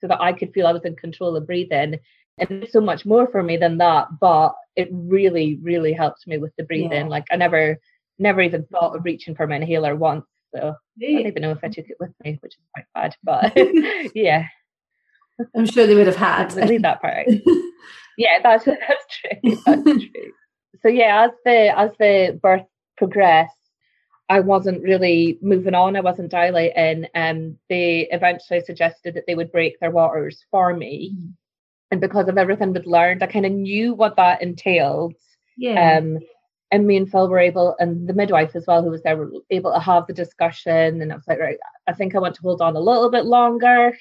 so 0.00 0.08
that 0.08 0.20
I 0.20 0.32
could 0.32 0.52
feel 0.52 0.66
I 0.66 0.72
was 0.72 0.84
in 0.84 0.96
control 0.96 1.36
of 1.36 1.46
breathing. 1.46 1.98
And 2.40 2.66
so 2.70 2.80
much 2.80 3.04
more 3.04 3.26
for 3.28 3.42
me 3.42 3.56
than 3.56 3.78
that, 3.78 4.08
but 4.20 4.54
it 4.76 4.88
really, 4.92 5.58
really 5.62 5.92
helps 5.92 6.26
me 6.26 6.38
with 6.38 6.52
the 6.56 6.64
breathing. 6.64 7.06
Yeah. 7.06 7.08
Like 7.08 7.26
I 7.30 7.36
never, 7.36 7.78
never 8.18 8.40
even 8.40 8.64
thought 8.66 8.96
of 8.96 9.04
reaching 9.04 9.34
for 9.34 9.46
my 9.46 9.56
inhaler 9.56 9.96
once. 9.96 10.26
So 10.54 10.74
I 11.00 11.12
don't 11.12 11.26
even 11.26 11.42
know 11.42 11.50
if 11.50 11.62
I 11.62 11.68
took 11.68 11.88
it 11.88 11.96
with 12.00 12.12
me, 12.24 12.38
which 12.40 12.54
is 12.54 12.64
quite 12.74 12.86
bad. 12.94 13.16
But 13.22 13.52
yeah, 14.14 14.46
I'm 15.54 15.66
sure 15.66 15.86
they 15.86 15.94
would 15.94 16.06
have 16.06 16.16
had. 16.16 16.56
I 16.58 16.64
leave 16.64 16.82
that 16.82 17.00
part. 17.00 17.26
yeah, 18.18 18.38
that's 18.42 18.64
that's 18.64 19.06
true. 19.20 19.56
That's 19.66 19.82
true. 19.82 20.32
So 20.82 20.88
yeah, 20.88 21.26
as 21.26 21.30
the 21.44 21.78
as 21.78 21.90
the 21.98 22.38
birth 22.40 22.66
progressed, 22.96 23.54
I 24.28 24.40
wasn't 24.40 24.82
really 24.82 25.38
moving 25.40 25.74
on. 25.74 25.96
I 25.96 26.00
wasn't 26.00 26.30
dilating. 26.30 27.06
And 27.14 27.38
um, 27.38 27.58
they 27.68 28.08
eventually 28.10 28.60
suggested 28.60 29.14
that 29.14 29.24
they 29.26 29.34
would 29.34 29.52
break 29.52 29.80
their 29.80 29.90
waters 29.90 30.44
for 30.50 30.74
me. 30.74 31.14
Mm. 31.16 31.32
And 31.90 32.00
because 32.00 32.28
of 32.28 32.36
everything 32.36 32.72
we'd 32.72 32.86
learned, 32.86 33.22
I 33.22 33.26
kind 33.26 33.46
of 33.46 33.52
knew 33.52 33.94
what 33.94 34.16
that 34.16 34.42
entailed. 34.42 35.14
Yeah. 35.56 35.98
Um, 35.98 36.18
and 36.70 36.86
me 36.86 36.98
and 36.98 37.10
Phil 37.10 37.28
were 37.28 37.38
able, 37.38 37.74
and 37.78 38.06
the 38.06 38.12
midwife 38.12 38.54
as 38.54 38.66
well, 38.66 38.82
who 38.82 38.90
was 38.90 39.02
there, 39.02 39.16
were 39.16 39.32
able 39.50 39.72
to 39.72 39.80
have 39.80 40.06
the 40.06 40.12
discussion. 40.12 41.00
And 41.00 41.10
I 41.10 41.14
was 41.14 41.26
like, 41.26 41.38
right, 41.38 41.56
I 41.86 41.94
think 41.94 42.14
I 42.14 42.18
want 42.18 42.34
to 42.34 42.42
hold 42.42 42.60
on 42.60 42.76
a 42.76 42.80
little 42.80 43.10
bit 43.10 43.24
longer. 43.24 43.96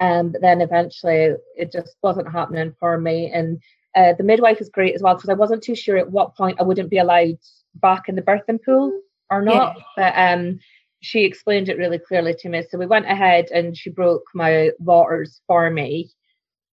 Um, 0.00 0.32
but 0.32 0.42
then 0.42 0.60
eventually 0.60 1.34
it 1.56 1.72
just 1.72 1.96
wasn't 2.02 2.30
happening 2.30 2.74
for 2.78 2.98
me. 2.98 3.30
And 3.32 3.62
uh, 3.94 4.12
the 4.18 4.24
midwife 4.24 4.60
is 4.60 4.68
great 4.68 4.94
as 4.94 5.02
well 5.02 5.14
because 5.14 5.30
I 5.30 5.34
wasn't 5.34 5.62
too 5.62 5.74
sure 5.74 5.96
at 5.96 6.10
what 6.10 6.36
point 6.36 6.60
I 6.60 6.64
wouldn't 6.64 6.90
be 6.90 6.98
allowed 6.98 7.38
back 7.76 8.08
in 8.08 8.16
the 8.16 8.22
birthing 8.22 8.62
pool 8.62 9.00
or 9.30 9.40
not. 9.40 9.76
Yeah. 9.76 9.82
But 9.96 10.14
um, 10.16 10.60
she 11.00 11.24
explained 11.24 11.68
it 11.68 11.78
really 11.78 11.98
clearly 11.98 12.34
to 12.40 12.48
me. 12.48 12.64
So 12.68 12.76
we 12.76 12.86
went 12.86 13.06
ahead 13.06 13.46
and 13.52 13.76
she 13.76 13.90
broke 13.90 14.24
my 14.34 14.70
waters 14.78 15.40
for 15.46 15.70
me. 15.70 16.10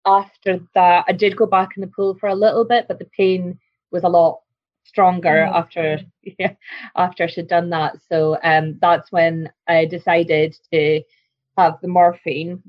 After 0.06 0.60
that, 0.74 1.04
I 1.08 1.12
did 1.12 1.36
go 1.36 1.46
back 1.46 1.70
in 1.76 1.82
the 1.82 1.86
pool 1.86 2.16
for 2.18 2.28
a 2.28 2.34
little 2.34 2.64
bit, 2.64 2.88
but 2.88 2.98
the 2.98 3.04
pain 3.16 3.58
was 3.90 4.04
a 4.04 4.08
lot 4.08 4.40
stronger 4.84 5.46
mm-hmm. 5.46 5.54
after 5.54 6.00
yeah, 6.38 6.54
after 6.96 7.28
she'd 7.28 7.48
done 7.48 7.70
that. 7.70 7.96
So 8.08 8.38
um, 8.42 8.78
that's 8.80 9.12
when 9.12 9.50
I 9.68 9.84
decided 9.84 10.56
to 10.72 11.02
have 11.56 11.80
the 11.80 11.88
morphine. 11.88 12.62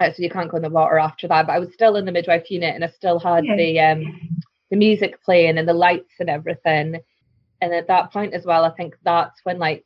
Uh, 0.00 0.12
so 0.12 0.22
you 0.22 0.30
can't 0.30 0.50
go 0.50 0.56
in 0.56 0.62
the 0.62 0.70
water 0.70 0.98
after 0.98 1.28
that. 1.28 1.46
But 1.46 1.52
I 1.52 1.58
was 1.58 1.72
still 1.72 1.96
in 1.96 2.04
the 2.04 2.12
midwife 2.12 2.50
unit, 2.50 2.74
and 2.74 2.84
I 2.84 2.88
still 2.88 3.18
had 3.18 3.44
yeah. 3.44 3.56
the 3.56 3.80
um, 3.80 4.44
the 4.70 4.76
music 4.76 5.22
playing 5.22 5.58
and 5.58 5.68
the 5.68 5.74
lights 5.74 6.14
and 6.18 6.30
everything 6.30 7.00
and 7.62 7.72
at 7.72 7.86
that 7.86 8.12
point 8.12 8.34
as 8.34 8.44
well, 8.44 8.64
I 8.64 8.70
think 8.70 8.96
that's 9.04 9.40
when 9.44 9.58
like 9.58 9.84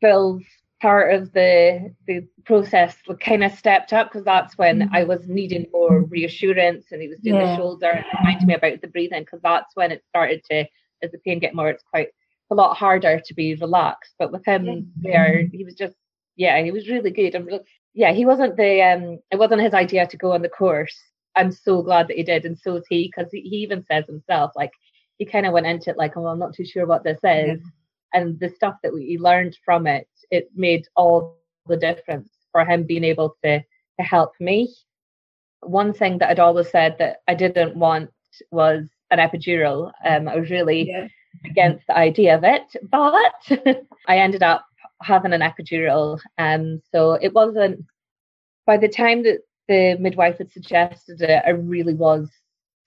Phil's 0.00 0.44
part 0.80 1.14
of 1.14 1.32
the 1.32 1.94
the 2.06 2.26
process 2.44 2.96
kind 3.20 3.44
of 3.44 3.52
stepped 3.52 3.92
up 3.92 4.08
because 4.08 4.24
that's 4.24 4.56
when 4.56 4.80
mm-hmm. 4.80 4.94
I 4.94 5.04
was 5.04 5.28
needing 5.28 5.66
more 5.72 6.02
reassurance 6.02 6.86
and 6.90 7.02
he 7.02 7.08
was 7.08 7.20
doing 7.20 7.36
yeah. 7.40 7.50
the 7.50 7.56
shoulder 7.56 7.90
and 7.90 8.04
reminding 8.18 8.46
me 8.46 8.54
about 8.54 8.80
the 8.80 8.88
breathing 8.88 9.22
because 9.22 9.40
that's 9.42 9.76
when 9.76 9.92
it 9.92 10.02
started 10.08 10.42
to 10.50 10.64
as 11.02 11.10
the 11.12 11.18
pain 11.18 11.38
get 11.38 11.54
more 11.54 11.68
it's 11.68 11.82
quite 11.82 12.08
a 12.50 12.54
lot 12.54 12.76
harder 12.76 13.20
to 13.20 13.34
be 13.34 13.54
relaxed 13.56 14.14
but 14.18 14.32
with 14.32 14.44
him 14.44 14.64
mm-hmm. 14.64 15.02
there 15.02 15.46
he 15.52 15.64
was 15.64 15.74
just 15.74 15.94
yeah 16.36 16.62
he 16.62 16.70
was 16.70 16.88
really 16.88 17.10
good 17.10 17.34
and 17.34 17.60
yeah 17.92 18.12
he 18.12 18.24
wasn't 18.24 18.56
the 18.56 18.82
um 18.82 19.18
it 19.30 19.38
wasn't 19.38 19.60
his 19.60 19.74
idea 19.74 20.06
to 20.06 20.16
go 20.16 20.32
on 20.32 20.42
the 20.42 20.48
course 20.48 20.98
I'm 21.36 21.52
so 21.52 21.82
glad 21.82 22.08
that 22.08 22.16
he 22.16 22.22
did 22.22 22.44
and 22.44 22.58
so 22.58 22.76
is 22.76 22.84
he 22.88 23.10
because 23.14 23.30
he, 23.30 23.42
he 23.42 23.56
even 23.56 23.84
says 23.84 24.06
himself 24.06 24.52
like 24.56 24.72
he 25.18 25.26
kind 25.26 25.46
of 25.46 25.52
went 25.52 25.66
into 25.66 25.90
it 25.90 25.98
like 25.98 26.16
oh 26.16 26.26
I'm 26.26 26.38
not 26.38 26.54
too 26.54 26.64
sure 26.64 26.86
what 26.86 27.04
this 27.04 27.20
is 27.22 27.22
yeah. 27.22 27.56
And 28.14 28.38
the 28.40 28.48
stuff 28.48 28.76
that 28.82 28.92
we 28.92 29.18
learned 29.18 29.56
from 29.64 29.86
it 29.86 30.08
it 30.30 30.48
made 30.54 30.86
all 30.96 31.36
the 31.66 31.76
difference 31.76 32.28
for 32.52 32.64
him 32.64 32.84
being 32.84 33.04
able 33.04 33.36
to 33.44 33.60
to 33.60 34.02
help 34.02 34.32
me. 34.40 34.74
One 35.60 35.92
thing 35.92 36.18
that 36.18 36.30
I'd 36.30 36.40
always 36.40 36.70
said 36.70 36.96
that 36.98 37.18
I 37.28 37.34
didn't 37.34 37.76
want 37.76 38.10
was 38.50 38.88
an 39.10 39.18
epidural. 39.18 39.92
Um, 40.04 40.28
I 40.28 40.36
was 40.36 40.50
really 40.50 40.88
yeah. 40.88 41.08
against 41.44 41.86
the 41.86 41.96
idea 41.96 42.36
of 42.36 42.44
it, 42.44 42.62
but 42.90 43.84
I 44.08 44.18
ended 44.18 44.42
up 44.42 44.64
having 45.02 45.32
an 45.32 45.42
epidural. 45.42 46.18
Um, 46.38 46.80
so 46.92 47.12
it 47.12 47.34
wasn't 47.34 47.84
by 48.66 48.76
the 48.76 48.88
time 48.88 49.22
that 49.24 49.40
the 49.68 49.96
midwife 49.98 50.38
had 50.38 50.50
suggested 50.50 51.20
it, 51.22 51.42
I 51.46 51.50
really 51.50 51.94
was 51.94 52.30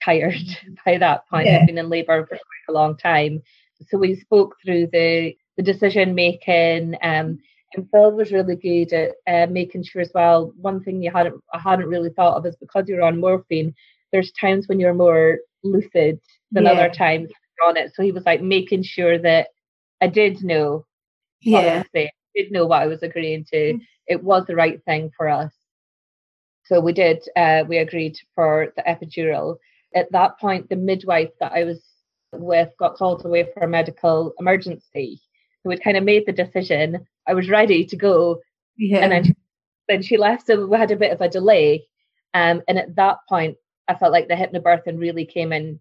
tired 0.04 0.36
by 0.86 0.98
that 0.98 1.28
point. 1.28 1.48
Yeah. 1.48 1.60
I'd 1.60 1.68
been 1.68 1.78
in 1.78 1.90
labour 1.90 2.26
for 2.26 2.36
quite 2.36 2.70
a 2.70 2.74
long 2.74 2.98
time. 2.98 3.42
So 3.90 3.98
we 3.98 4.16
spoke 4.16 4.56
through 4.64 4.88
the 4.92 5.36
the 5.58 5.64
decision 5.64 6.16
making. 6.16 6.96
Um, 7.02 7.40
and 7.76 7.90
Phil 7.92 8.12
was 8.12 8.32
really 8.32 8.56
good 8.56 8.94
at 8.94 9.12
uh, 9.28 9.52
making 9.52 9.84
sure 9.84 10.02
as 10.02 10.12
well. 10.14 10.54
One 10.58 10.84
thing 10.84 11.02
you 11.02 11.12
hadn't 11.12 11.42
I 11.54 11.60
hadn't 11.60 11.90
really 11.90 12.10
thought 12.10 12.38
of 12.38 12.46
is 12.46 12.56
because 12.56 12.88
you're 12.88 13.02
on 13.02 13.20
morphine. 13.20 13.74
There's 14.12 14.32
times 14.40 14.68
when 14.68 14.80
you're 14.80 14.94
more 14.94 15.40
lucid 15.64 16.20
than 16.52 16.66
yeah. 16.66 16.72
other 16.72 16.90
times 16.90 17.30
on 17.66 17.78
it. 17.78 17.94
So 17.96 18.04
he 18.04 18.12
was 18.12 18.26
like 18.26 18.42
making 18.42 18.84
sure 18.84 19.18
that 19.20 19.48
I 20.02 20.08
did 20.08 20.44
know. 20.44 20.86
Yeah, 21.42 21.84
I 21.96 22.10
did 22.36 22.52
know 22.52 22.66
what 22.66 22.82
I 22.82 22.88
was 22.88 23.04
agreeing 23.04 23.46
to. 23.46 23.74
Mm-hmm. 23.74 23.84
It 24.08 24.24
was 24.24 24.46
the 24.46 24.56
right 24.56 24.84
thing 24.86 25.12
for 25.16 25.28
us. 25.28 25.52
So 26.66 26.80
we 26.80 26.94
did. 26.94 27.24
Uh, 27.36 27.64
we 27.68 27.78
agreed 27.78 28.18
for 28.36 28.74
the 28.76 28.84
epidural. 28.84 29.58
At 29.96 30.12
that 30.12 30.40
point, 30.40 30.70
the 30.70 30.76
midwife 30.76 31.30
that 31.40 31.52
I 31.52 31.64
was 31.64 31.82
with 32.34 32.70
got 32.80 32.96
called 32.96 33.26
away 33.26 33.48
for 33.54 33.64
a 33.64 33.68
medical 33.68 34.34
emergency 34.40 35.22
who 35.64 35.70
had 35.70 35.84
kind 35.84 35.98
of 35.98 36.04
made 36.04 36.26
the 36.26 36.32
decision. 36.32 37.06
I 37.28 37.34
was 37.34 37.50
ready 37.50 37.86
to 37.86 37.96
go. 37.96 38.42
Yeah. 38.78 39.00
And 39.00 39.12
then 39.12 39.24
she, 39.24 39.36
then 39.88 40.02
she 40.02 40.18
left. 40.18 40.48
So 40.48 40.66
we 40.66 40.78
had 40.78 40.92
a 40.92 40.98
bit 40.98 41.12
of 41.12 41.22
a 41.22 41.30
delay. 41.30 41.88
Um, 42.34 42.62
and 42.68 42.78
at 42.78 42.96
that 42.96 43.20
point, 43.30 43.58
I 43.88 43.96
felt 43.96 44.12
like 44.12 44.28
the 44.28 44.36
hypnobirthing 44.36 45.00
really 45.00 45.26
came 45.26 45.54
in 45.54 45.80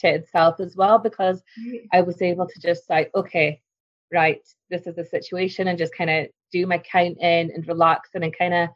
to 0.00 0.08
itself 0.08 0.60
as 0.60 0.76
well 0.76 0.98
because 0.98 1.42
I 1.92 2.02
was 2.02 2.20
able 2.20 2.46
to 2.46 2.60
just 2.60 2.88
like, 2.90 3.10
okay, 3.14 3.60
right, 4.12 4.46
this 4.70 4.86
is 4.86 4.96
the 4.96 5.04
situation 5.04 5.68
and 5.68 5.78
just 5.78 5.94
kind 5.94 6.10
of 6.10 6.26
do 6.52 6.66
my 6.66 6.78
counting 6.78 7.50
and 7.52 7.66
relaxing 7.66 8.22
and 8.22 8.36
kind 8.36 8.54
of 8.54 8.68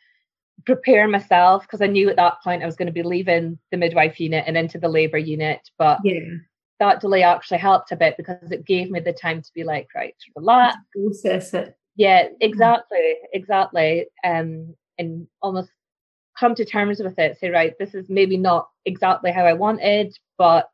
prepare 0.66 1.08
myself 1.08 1.62
because 1.62 1.80
I 1.80 1.86
knew 1.86 2.10
at 2.10 2.16
that 2.16 2.42
point 2.42 2.62
I 2.62 2.66
was 2.66 2.76
going 2.76 2.86
to 2.86 2.92
be 2.92 3.02
leaving 3.02 3.58
the 3.70 3.76
midwife 3.76 4.18
unit 4.18 4.44
and 4.46 4.56
into 4.56 4.78
the 4.78 4.88
labour 4.88 5.18
unit. 5.18 5.60
But 5.78 5.98
yeah 6.04 6.20
that 6.80 7.00
delay 7.00 7.22
actually 7.22 7.58
helped 7.58 7.92
a 7.92 7.96
bit 7.96 8.16
because 8.16 8.50
it 8.50 8.66
gave 8.66 8.90
me 8.90 8.98
the 8.98 9.12
time 9.12 9.42
to 9.42 9.50
be 9.54 9.62
like, 9.62 9.88
right, 9.94 10.16
relax. 10.34 10.76
Process 10.92 11.54
it. 11.54 11.76
Yeah, 11.94 12.28
exactly, 12.40 13.16
exactly. 13.32 14.06
Um, 14.24 14.74
and 14.98 15.28
almost 15.42 15.70
come 16.38 16.54
to 16.54 16.64
terms 16.64 16.98
with 16.98 17.18
it. 17.18 17.38
Say, 17.38 17.50
right, 17.50 17.74
this 17.78 17.94
is 17.94 18.08
maybe 18.08 18.36
not 18.36 18.68
exactly 18.86 19.30
how 19.30 19.44
I 19.44 19.52
wanted, 19.52 20.16
but 20.38 20.70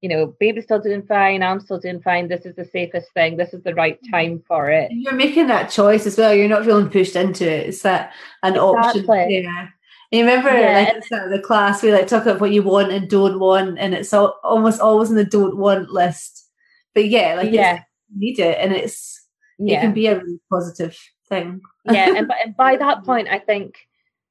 you 0.00 0.10
know, 0.10 0.34
baby's 0.38 0.64
still 0.64 0.80
doing 0.80 1.02
fine, 1.02 1.42
I'm 1.42 1.60
still 1.60 1.78
doing 1.78 2.02
fine. 2.02 2.28
This 2.28 2.44
is 2.44 2.54
the 2.56 2.66
safest 2.66 3.10
thing. 3.14 3.38
This 3.38 3.54
is 3.54 3.62
the 3.62 3.74
right 3.74 3.96
mm-hmm. 4.02 4.12
time 4.12 4.42
for 4.46 4.70
it. 4.70 4.90
And 4.90 5.02
you're 5.02 5.14
making 5.14 5.46
that 5.46 5.70
choice 5.70 6.06
as 6.06 6.18
well. 6.18 6.34
You're 6.34 6.46
not 6.46 6.66
feeling 6.66 6.90
pushed 6.90 7.16
into 7.16 7.50
it. 7.50 7.68
It's 7.68 7.80
that 7.82 8.12
an 8.42 8.54
exactly. 8.54 9.02
option. 9.02 9.30
Yeah. 9.30 9.68
You 10.14 10.20
remember 10.20 10.56
yeah. 10.56 10.92
like 11.10 11.30
the 11.30 11.42
class 11.44 11.82
we 11.82 11.92
like 11.92 12.06
talk 12.06 12.24
about 12.24 12.40
what 12.40 12.52
you 12.52 12.62
want 12.62 12.92
and 12.92 13.10
don't 13.10 13.40
want, 13.40 13.80
and 13.80 13.94
it's 13.94 14.12
all, 14.12 14.38
almost 14.44 14.80
always 14.80 15.10
in 15.10 15.16
the 15.16 15.24
don't 15.24 15.56
want 15.56 15.90
list. 15.90 16.48
But 16.94 17.08
yeah, 17.08 17.34
like 17.34 17.50
yeah, 17.50 17.82
you 18.12 18.20
need 18.20 18.38
it, 18.38 18.56
and 18.60 18.72
it's 18.72 19.26
yeah. 19.58 19.78
it 19.78 19.80
can 19.80 19.92
be 19.92 20.06
a 20.06 20.16
really 20.16 20.38
positive 20.48 20.96
thing. 21.28 21.62
yeah, 21.90 22.16
and, 22.16 22.30
and 22.44 22.56
by 22.56 22.76
that 22.76 23.02
point, 23.02 23.26
I 23.28 23.40
think 23.40 23.74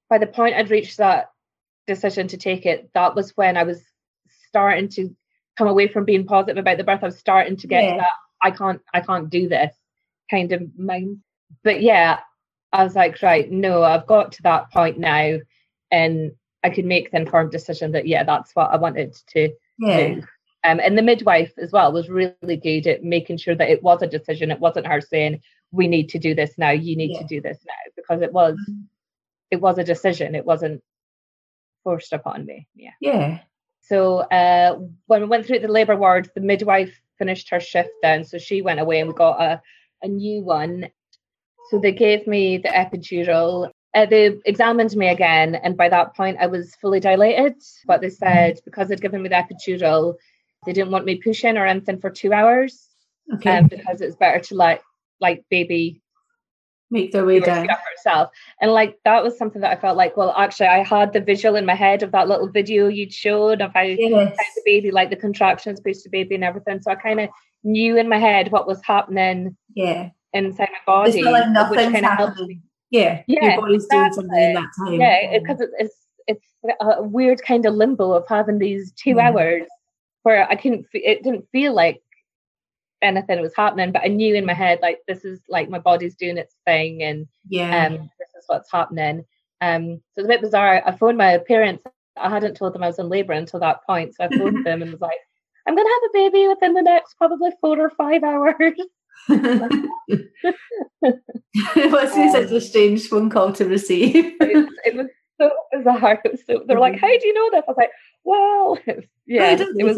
by 0.09 0.19
the 0.19 0.27
point 0.27 0.55
I'd 0.55 0.69
reached 0.69 0.99
that 0.99 1.31
decision 1.85 2.29
to 2.29 2.37
take 2.37 2.65
it, 2.65 2.89
that 2.93 3.13
was 3.13 3.31
when 3.35 3.57
I 3.57 3.63
was 3.63 3.83
starting 4.47 4.87
to 4.89 5.13
come 5.57 5.67
away 5.67 5.89
from 5.89 6.05
being 6.05 6.25
positive 6.25 6.59
about 6.59 6.77
the 6.77 6.85
birth. 6.85 7.03
I 7.03 7.07
was 7.07 7.19
starting 7.19 7.57
to 7.57 7.67
get 7.67 7.83
yeah. 7.83 7.97
that 7.97 8.13
I 8.41 8.51
can't 8.51 8.81
I 8.93 9.01
can't 9.01 9.29
do 9.29 9.49
this 9.49 9.75
kind 10.31 10.53
of 10.53 10.61
mind. 10.79 11.17
But 11.61 11.81
yeah, 11.81 12.21
I 12.71 12.85
was 12.85 12.95
like, 12.95 13.21
right, 13.21 13.51
no, 13.51 13.83
I've 13.83 14.07
got 14.07 14.31
to 14.31 14.43
that 14.43 14.71
point 14.71 14.97
now 14.97 15.39
and 15.93 16.31
I 16.63 16.71
could 16.71 16.85
make 16.85 17.11
the 17.11 17.17
informed 17.17 17.51
decision 17.51 17.91
that 17.91 18.07
yeah, 18.07 18.23
that's 18.23 18.53
what 18.55 18.71
I 18.71 18.77
wanted 18.77 19.15
to 19.29 19.53
yeah. 19.77 19.97
do. 19.97 20.23
Um, 20.65 20.79
and 20.79 20.97
the 20.97 21.03
midwife 21.03 21.53
as 21.57 21.71
well 21.71 21.91
was 21.91 22.09
really 22.09 22.57
good 22.57 22.87
at 22.87 23.03
making 23.03 23.37
sure 23.37 23.53
that 23.53 23.69
it 23.69 23.83
was 23.83 24.01
a 24.01 24.07
decision. 24.07 24.49
It 24.49 24.59
wasn't 24.59 24.87
her 24.87 25.01
saying, 25.01 25.41
"We 25.71 25.87
need 25.87 26.09
to 26.09 26.19
do 26.19 26.33
this 26.33 26.57
now. 26.57 26.71
You 26.71 26.95
need 26.95 27.11
yeah. 27.11 27.19
to 27.19 27.27
do 27.27 27.41
this 27.41 27.59
now," 27.65 27.91
because 27.95 28.21
it 28.21 28.33
was, 28.33 28.55
mm-hmm. 28.55 28.81
it 29.51 29.61
was 29.61 29.77
a 29.77 29.83
decision. 29.83 30.35
It 30.35 30.45
wasn't 30.45 30.81
forced 31.83 32.11
upon 32.11 32.45
me. 32.45 32.67
Yeah. 32.75 32.91
Yeah. 32.99 33.39
So 33.81 34.19
uh, 34.19 34.79
when 35.07 35.21
we 35.21 35.27
went 35.27 35.45
through 35.45 35.59
the 35.59 35.67
labour 35.67 35.97
ward, 35.97 36.31
the 36.33 36.41
midwife 36.41 36.97
finished 37.19 37.49
her 37.49 37.59
shift 37.59 37.91
then, 38.01 38.23
so 38.23 38.37
she 38.37 38.61
went 38.61 38.79
away 38.79 38.99
and 38.99 39.09
we 39.09 39.15
got 39.15 39.41
a, 39.41 39.61
a 40.01 40.07
new 40.07 40.41
one. 40.41 40.89
So 41.69 41.79
they 41.79 41.91
gave 41.91 42.25
me 42.25 42.57
the 42.57 42.69
epidural 42.69 43.69
uh, 43.93 44.05
they 44.07 44.39
examined 44.45 44.95
me 44.95 45.07
again, 45.07 45.55
and 45.55 45.77
by 45.77 45.89
that 45.89 46.15
point, 46.15 46.37
I 46.39 46.47
was 46.47 46.75
fully 46.75 46.99
dilated. 46.99 47.55
But 47.85 48.01
they 48.01 48.09
said 48.09 48.59
because 48.65 48.87
they'd 48.87 49.01
given 49.01 49.21
me 49.21 49.29
the 49.29 49.35
epidural, 49.35 50.15
they 50.65 50.73
didn't 50.73 50.91
want 50.91 51.05
me 51.05 51.21
pushing 51.21 51.57
or 51.57 51.65
anything 51.65 51.99
for 51.99 52.09
two 52.09 52.33
hours. 52.33 52.87
Okay. 53.35 53.57
Um, 53.57 53.67
because 53.67 54.01
it's 54.01 54.15
better 54.15 54.39
to 54.39 54.55
let 54.55 54.81
like 55.21 55.45
baby 55.49 56.01
make 56.89 57.11
their 57.11 57.25
way 57.25 57.39
down 57.39 57.67
herself. 57.67 58.31
And 58.59 58.71
like 58.71 58.97
that 59.05 59.23
was 59.23 59.37
something 59.37 59.61
that 59.61 59.77
I 59.77 59.79
felt 59.79 59.97
like, 59.97 60.17
well, 60.17 60.33
actually, 60.37 60.67
I 60.67 60.83
had 60.83 61.13
the 61.13 61.21
visual 61.21 61.55
in 61.55 61.65
my 61.65 61.75
head 61.75 62.03
of 62.03 62.11
that 62.11 62.27
little 62.27 62.49
video 62.49 62.87
you'd 62.87 63.13
showed 63.13 63.61
of 63.61 63.73
how, 63.73 63.81
yes. 63.81 64.35
how 64.37 64.45
the 64.55 64.61
baby, 64.65 64.91
like 64.91 65.09
the 65.09 65.15
contractions, 65.15 65.79
boost 65.79 66.03
the 66.03 66.09
baby, 66.09 66.35
and 66.35 66.43
everything. 66.43 66.81
So 66.81 66.91
I 66.91 66.95
kind 66.95 67.19
of 67.19 67.29
knew 67.63 67.97
in 67.97 68.09
my 68.09 68.17
head 68.17 68.51
what 68.51 68.67
was 68.67 68.83
happening. 68.83 69.55
Yeah. 69.73 70.09
Inside 70.33 70.69
my 70.71 70.79
body, 70.87 71.21
like 71.21 71.69
which 71.69 71.79
kind 71.79 71.95
of 71.97 72.11
helped 72.13 72.39
me 72.39 72.59
yeah, 72.93 73.23
yeah, 73.27 73.45
your 73.45 73.61
body's 73.61 73.85
exactly. 73.85 74.23
doing 74.23 74.29
something 74.29 74.43
in 74.43 74.53
that 74.53 74.69
time. 74.77 74.93
Yeah, 75.01 75.39
because 75.39 75.61
it, 75.61 75.69
it's 75.79 75.95
it's 76.27 76.45
a 76.79 77.01
weird 77.01 77.41
kind 77.41 77.65
of 77.65 77.73
limbo 77.73 78.11
of 78.11 78.25
having 78.29 78.59
these 78.59 78.91
two 78.91 79.15
mm. 79.15 79.21
hours 79.21 79.67
where 80.21 80.47
I 80.49 80.55
couldn't. 80.55 80.85
It 80.93 81.23
didn't 81.23 81.47
feel 81.51 81.73
like 81.73 82.01
anything 83.01 83.41
was 83.41 83.55
happening, 83.55 83.91
but 83.91 84.03
I 84.03 84.09
knew 84.09 84.35
in 84.35 84.45
my 84.45 84.53
head 84.53 84.79
like 84.81 84.99
this 85.07 85.25
is 85.25 85.41
like 85.49 85.69
my 85.69 85.79
body's 85.79 86.15
doing 86.15 86.37
its 86.37 86.55
thing, 86.65 87.01
and 87.01 87.27
yeah, 87.49 87.87
um, 87.87 87.93
this 88.19 88.29
is 88.37 88.43
what's 88.45 88.71
happening. 88.71 89.25
Um, 89.59 90.01
so 90.13 90.21
it's 90.21 90.25
a 90.25 90.27
bit 90.27 90.41
bizarre. 90.41 90.83
I 90.85 90.91
phoned 90.91 91.17
my 91.17 91.39
parents. 91.39 91.83
I 92.15 92.29
hadn't 92.29 92.55
told 92.55 92.73
them 92.73 92.83
I 92.83 92.87
was 92.87 92.99
in 92.99 93.09
labour 93.09 93.33
until 93.33 93.59
that 93.61 93.83
point, 93.87 94.13
so 94.13 94.25
I 94.25 94.37
phoned 94.37 94.63
them 94.65 94.83
and 94.83 94.91
was 94.91 95.01
like, 95.01 95.19
"I'm 95.67 95.75
going 95.75 95.87
to 95.87 95.99
have 96.01 96.09
a 96.11 96.29
baby 96.29 96.47
within 96.47 96.75
the 96.75 96.83
next 96.83 97.15
probably 97.15 97.49
four 97.59 97.79
or 97.79 97.89
five 97.89 98.23
hours." 98.23 98.79
It 99.29 100.33
be 102.15 102.21
um, 102.21 102.31
such 102.31 102.51
a 102.51 102.61
strange 102.61 103.07
phone 103.07 103.29
call 103.29 103.53
to 103.53 103.65
receive. 103.65 104.15
it, 104.41 104.69
it, 104.85 104.95
was 104.95 105.07
so 105.39 105.51
bizarre. 105.71 106.19
It 106.23 106.31
was 106.31 106.45
so, 106.45 106.63
they 106.67 106.73
were 106.73 106.79
like. 106.79 106.99
"How 106.99 107.07
do 107.07 107.27
you 107.27 107.33
know 107.33 107.49
this?" 107.51 107.63
I 107.67 107.71
was 107.71 107.77
like, 107.77 107.91
"Well, 108.23 108.77
yeah, 109.25 109.57
oh, 109.59 109.73
it 109.77 109.83
was." 109.83 109.97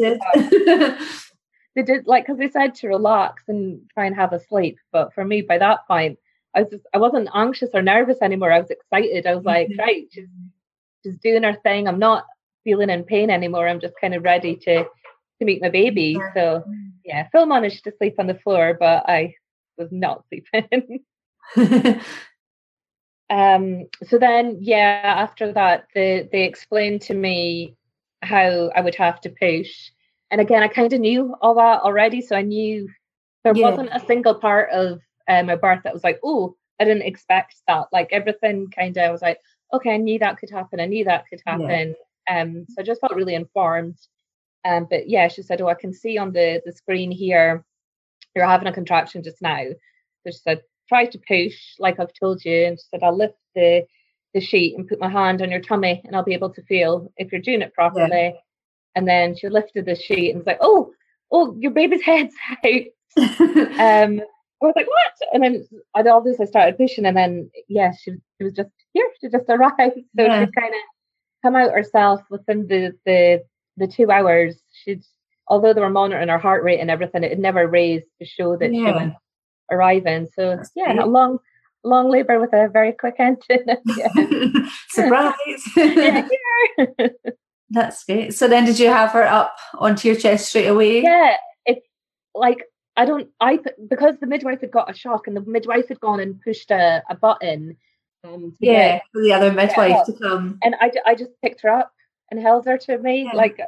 they 1.76 1.84
did 1.84 2.08
like 2.08 2.26
because 2.26 2.40
they 2.40 2.50
said 2.50 2.76
to 2.76 2.88
relax 2.88 3.44
and 3.48 3.82
try 3.94 4.06
and 4.06 4.16
have 4.16 4.34
a 4.34 4.40
sleep, 4.40 4.78
but 4.92 5.14
for 5.14 5.26
me, 5.26 5.42
by 5.42 5.58
that 5.58 5.88
point, 5.88 6.18
I 6.56 6.62
was 6.62 6.72
just 6.72 6.86
I 6.94 6.98
wasn't 6.98 7.30
anxious 7.34 7.70
or 7.74 7.82
nervous 7.82 8.22
anymore. 8.22 8.52
I 8.52 8.60
was 8.60 8.72
excited. 8.72 9.28
I 9.28 9.36
was 9.36 9.46
like, 9.46 9.68
mm-hmm. 9.68 9.80
right, 9.80 10.08
she's 10.12 10.28
she's 11.04 11.18
doing 11.18 11.44
her 11.44 11.58
thing. 11.64 11.88
I'm 11.88 12.00
not 12.00 12.26
feeling 12.64 12.90
in 12.90 13.04
pain 13.04 13.30
anymore. 13.30 13.68
I'm 13.68 13.82
just 13.82 13.96
kind 14.00 14.14
of 14.14 14.24
ready 14.24 14.56
to 14.56 14.84
to 14.84 15.46
meet 15.46 15.62
my 15.62 15.70
baby. 15.70 16.18
So 16.34 16.64
yeah, 17.06 17.28
Phil 17.32 17.46
managed 17.46 17.84
to 17.84 17.94
sleep 17.98 18.16
on 18.20 18.28
the 18.28 18.36
floor, 18.36 18.76
but 18.80 19.08
I 19.08 19.36
was 19.78 19.92
not 19.92 20.26
sleeping. 20.28 21.04
um, 23.30 23.86
so 24.04 24.18
then, 24.18 24.58
yeah, 24.60 25.02
after 25.18 25.54
that, 25.54 25.88
they 25.94 26.28
they 26.32 26.44
explained 26.44 27.02
to 27.04 27.14
me 27.14 27.76
how 28.22 28.72
I 28.76 28.82
would 28.82 28.96
have 28.96 29.22
to 29.22 29.30
push. 29.30 29.92
and 30.32 30.42
again, 30.42 30.64
I 30.64 30.68
kind 30.68 30.92
of 30.92 31.00
knew 31.00 31.36
all 31.42 31.56
that 31.56 31.82
already, 31.82 32.22
so 32.22 32.36
I 32.36 32.42
knew 32.42 32.90
there 33.44 33.56
yeah. 33.56 33.70
wasn't 33.70 33.90
a 33.94 34.06
single 34.06 34.36
part 34.36 34.72
of 34.72 35.00
uh, 35.30 35.44
my 35.44 35.56
birth 35.56 35.82
that 35.84 35.94
was 35.94 36.04
like, 36.04 36.20
oh, 36.24 36.56
I 36.80 36.84
didn't 36.84 37.04
expect 37.04 37.56
that. 37.68 37.86
Like 37.94 38.10
everything 38.12 38.70
kind 38.76 38.98
of 38.98 39.12
was 39.12 39.22
like, 39.22 39.40
okay, 39.72 39.94
I 39.94 39.98
knew 39.98 40.20
that 40.20 40.38
could 40.38 40.50
happen. 40.50 40.80
I 40.80 40.88
knew 40.88 41.06
that 41.06 41.26
could 41.30 41.42
happen. 41.46 41.96
Yeah. 42.28 42.42
Um, 42.42 42.66
so 42.70 42.82
I 42.82 42.84
just 42.84 43.02
felt 43.02 43.16
really 43.16 43.36
informed. 43.36 43.98
Um, 44.66 44.88
but 44.90 45.08
yeah, 45.08 45.28
she 45.28 45.44
said, 45.44 45.62
oh, 45.62 45.68
I 45.68 45.76
can 45.76 45.94
see 45.94 46.18
on 46.18 46.32
the 46.34 46.62
the 46.66 46.72
screen 46.72 47.12
here, 47.12 47.64
you're 48.36 48.46
having 48.46 48.68
a 48.68 48.74
contraction 48.74 49.24
just 49.24 49.42
now. 49.42 49.64
So 50.24 50.32
she 50.32 50.38
said, 50.38 50.62
try 50.90 51.06
to 51.06 51.20
push 51.28 51.56
like 51.80 52.00
I've 52.00 52.14
told 52.20 52.44
you. 52.44 52.66
And 52.66 52.80
she 52.80 52.86
said, 52.90 53.04
I'll 53.04 53.18
lift 53.18 53.38
the 53.54 53.86
the 54.34 54.42
sheet 54.42 54.78
and 54.78 54.88
put 54.88 55.00
my 55.00 55.10
hand 55.10 55.42
on 55.42 55.50
your 55.50 55.62
tummy 55.62 56.02
and 56.04 56.16
I'll 56.16 56.24
be 56.24 56.34
able 56.34 56.54
to 56.54 56.62
feel 56.64 57.12
if 57.16 57.32
you're 57.32 57.42
doing 57.42 57.62
it 57.62 57.74
properly. 57.74 58.10
Yeah. 58.10 58.32
And 58.96 59.08
then 59.08 59.36
she 59.36 59.48
lifted 59.48 59.86
the 59.86 59.96
sheet 59.96 60.30
and 60.30 60.40
was 60.40 60.46
like, 60.48 60.60
oh, 60.62 60.92
oh, 61.32 61.56
your 61.60 61.72
baby's 61.72 62.02
head's 62.06 62.36
out. 62.50 62.82
um, 63.18 64.22
I 64.62 64.66
was 64.66 64.74
like, 64.76 64.88
what? 64.88 65.34
And 65.34 65.44
then 65.44 65.68
I'd 65.94 66.08
obviously 66.08 66.46
started 66.48 66.78
pushing, 66.78 67.06
and 67.06 67.16
then 67.16 67.52
yeah, 67.68 67.92
she, 67.92 68.12
she 68.38 68.44
was 68.44 68.54
just 68.54 68.70
here. 68.94 69.08
She 69.22 69.30
just 69.30 69.46
arrived, 69.50 69.76
so 69.78 69.92
yeah. 70.18 70.46
she 70.46 70.52
kind 70.52 70.74
of 70.74 70.82
come 71.44 71.56
out 71.56 71.72
herself 71.72 72.22
within 72.30 72.68
the 72.68 72.94
the 73.06 73.44
the 73.78 73.88
two 73.88 74.12
hours. 74.12 74.56
She'd 74.84 75.04
although 75.48 75.74
they 75.74 75.82
were 75.82 75.90
monitoring 75.90 76.30
her 76.30 76.38
heart 76.38 76.64
rate 76.64 76.80
and 76.80 76.90
everything, 76.90 77.24
it 77.24 77.30
had 77.30 77.40
never 77.40 77.68
raised 77.68 78.08
to 78.20 78.26
show 78.26 78.58
that 78.58 78.74
yeah. 78.74 78.80
she 78.80 79.06
was 79.06 79.14
arriving. 79.72 80.28
So 80.34 80.56
That's 80.56 80.72
yeah, 80.76 80.94
great. 80.94 81.00
a 81.00 81.06
long 81.06 81.40
long 81.84 82.10
labour 82.10 82.40
with 82.40 82.54
a 82.54 82.68
very 82.68 82.94
quick 82.94 83.16
engine. 83.20 83.66
Surprise! 84.90 85.36
yeah, 85.78 86.28
That's 87.70 88.04
great. 88.04 88.34
So 88.34 88.48
then, 88.48 88.66
did 88.66 88.80
you 88.80 88.88
have 88.90 89.12
her 89.12 89.24
up 89.24 89.56
onto 89.76 90.08
your 90.08 90.18
chest 90.18 90.50
straight 90.50 90.68
away? 90.68 91.02
Yeah, 91.02 91.38
it's 91.66 91.88
like 92.34 92.64
I 92.98 93.06
don't. 93.06 93.30
I 93.40 93.60
because 93.88 94.16
the 94.20 94.28
midwife 94.28 94.62
had 94.62 94.72
got 94.72 94.90
a 94.90 94.98
shock, 94.98 95.28
and 95.28 95.36
the 95.36 95.42
midwife 95.42 95.90
had 95.90 96.00
gone 96.00 96.20
and 96.20 96.42
pushed 96.42 96.72
a, 96.72 97.04
a 97.10 97.16
button. 97.16 97.78
Um, 98.24 98.56
yeah, 98.60 99.02
for 99.14 99.22
the 99.22 99.34
other 99.34 99.52
midwife 99.52 100.06
to 100.08 100.14
come. 100.14 100.58
And 100.64 100.76
I, 100.82 100.92
I 101.06 101.14
just 101.14 101.30
picked 101.44 101.62
her 101.62 101.70
up 101.70 101.92
and 102.32 102.40
held 102.40 102.66
her 102.66 102.78
to 102.78 102.98
me. 102.98 103.24
Yeah. 103.24 103.38
Like 103.38 103.60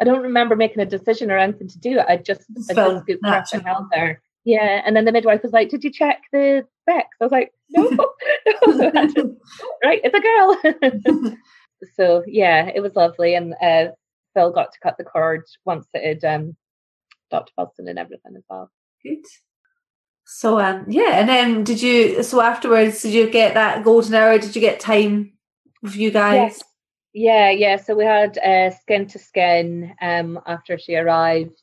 I 0.00 0.04
don't 0.04 0.22
remember 0.22 0.56
making 0.56 0.80
a 0.80 0.86
decision 0.86 1.30
or 1.30 1.38
anything 1.38 1.68
to 1.68 1.78
do 1.78 1.98
it. 1.98 2.06
I 2.08 2.16
just, 2.16 2.42
I 2.70 2.74
just 2.74 3.02
scooped 3.04 3.24
her 3.24 3.34
up 3.34 3.44
and 3.52 3.62
held 3.62 3.86
her. 3.92 4.20
Yeah, 4.44 4.82
and 4.84 4.94
then 4.94 5.04
the 5.04 5.12
midwife 5.12 5.42
was 5.42 5.52
like, 5.52 5.70
"Did 5.70 5.82
you 5.82 5.90
check 5.90 6.22
the 6.32 6.64
specs?" 6.82 7.16
I 7.20 7.24
was 7.24 7.32
like, 7.32 7.52
"No, 7.70 7.88
no." 7.88 8.06
Right, 9.84 10.00
it's 10.04 10.14
a 10.14 10.20
girl. 10.20 11.42
so 11.94 12.22
yeah, 12.28 12.70
it 12.72 12.80
was 12.80 12.94
lovely, 12.94 13.34
and 13.34 13.54
uh, 13.60 13.88
Phil 14.34 14.52
got 14.52 14.72
to 14.72 14.78
cut 14.80 14.96
the 14.98 15.04
cord 15.04 15.42
once 15.64 15.86
it 15.94 16.22
had 16.22 16.34
um, 16.34 16.56
Dr. 17.30 17.52
Wilson 17.56 17.88
and 17.88 17.98
everything 17.98 18.34
as 18.36 18.44
well. 18.48 18.70
Good. 19.02 19.24
So 20.28 20.58
um 20.58 20.86
yeah, 20.88 21.20
and 21.20 21.28
then 21.28 21.64
did 21.64 21.80
you 21.80 22.22
so 22.22 22.40
afterwards 22.40 23.02
did 23.02 23.14
you 23.14 23.30
get 23.30 23.54
that 23.54 23.84
golden 23.84 24.14
hour? 24.14 24.38
Did 24.38 24.56
you 24.56 24.60
get 24.60 24.80
time 24.80 25.32
with 25.82 25.96
you 25.96 26.10
guys? 26.10 26.34
Yes. 26.34 26.62
Yeah, 27.18 27.48
yeah. 27.48 27.76
So 27.76 27.94
we 27.94 28.04
had 28.04 28.36
uh, 28.36 28.70
skin 28.70 29.06
to 29.08 29.18
skin 29.18 29.94
um 30.02 30.38
after 30.46 30.76
she 30.78 30.96
arrived. 30.96 31.62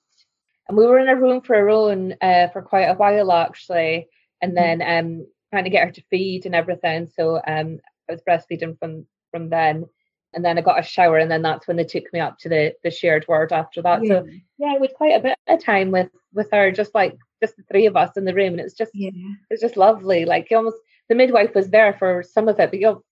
And 0.68 0.76
we 0.76 0.88
were 0.88 0.98
in 0.98 1.10
a 1.10 1.16
room 1.16 1.42
for 1.42 1.56
her 1.56 1.70
own 1.70 2.16
uh, 2.22 2.48
for 2.48 2.64
quite 2.64 2.86
a 2.86 2.96
while 2.96 3.32
actually. 3.32 4.08
And 4.42 4.58
mm-hmm. 4.58 4.80
then 4.80 4.82
um 4.82 5.28
trying 5.52 5.66
to 5.66 5.70
get 5.70 5.86
her 5.86 5.92
to 5.92 6.04
feed 6.10 6.48
and 6.48 6.56
everything. 6.56 7.08
So 7.08 7.36
um 7.48 7.80
I 8.10 8.14
was 8.14 8.22
breastfeeding 8.28 8.80
from 8.80 9.06
from 9.32 9.50
then 9.50 9.86
and 10.34 10.44
then 10.44 10.58
I 10.58 10.62
got 10.62 10.80
a 10.80 10.84
shower, 10.84 11.18
and 11.18 11.30
then 11.30 11.44
that's 11.44 11.68
when 11.68 11.78
they 11.78 11.84
took 11.84 12.12
me 12.12 12.20
up 12.20 12.40
to 12.40 12.50
the 12.50 12.74
the 12.84 12.90
shared 12.90 13.26
ward 13.28 13.54
after 13.54 13.82
that. 13.84 14.04
Yeah. 14.04 14.22
So 14.22 14.28
yeah, 14.58 14.78
with 14.80 14.94
quite 14.96 15.16
a 15.16 15.22
bit 15.22 15.38
of 15.48 15.64
time 15.64 15.92
with 15.92 16.10
with 16.34 16.50
her, 16.52 16.72
just 16.72 16.96
like 16.96 17.16
just 17.42 17.56
the 17.58 17.64
three 17.72 17.86
of 17.86 17.96
us 17.96 18.18
in 18.18 18.26
the 18.26 18.34
room, 18.34 18.54
and 18.54 18.62
it's 18.62 18.74
just 18.74 18.92
yeah. 18.96 19.12
it's 19.52 19.62
just 19.62 19.78
lovely. 19.78 20.26
Like 20.26 20.50
you 20.50 20.58
almost 20.58 20.78
the 21.10 21.16
midwife 21.16 21.54
was 21.54 21.70
there 21.70 21.94
for 21.94 22.24
some 22.24 22.48
of 22.48 22.60
it, 22.60 22.72
but 22.72 22.80
you 22.80 22.88
know, 22.88 23.04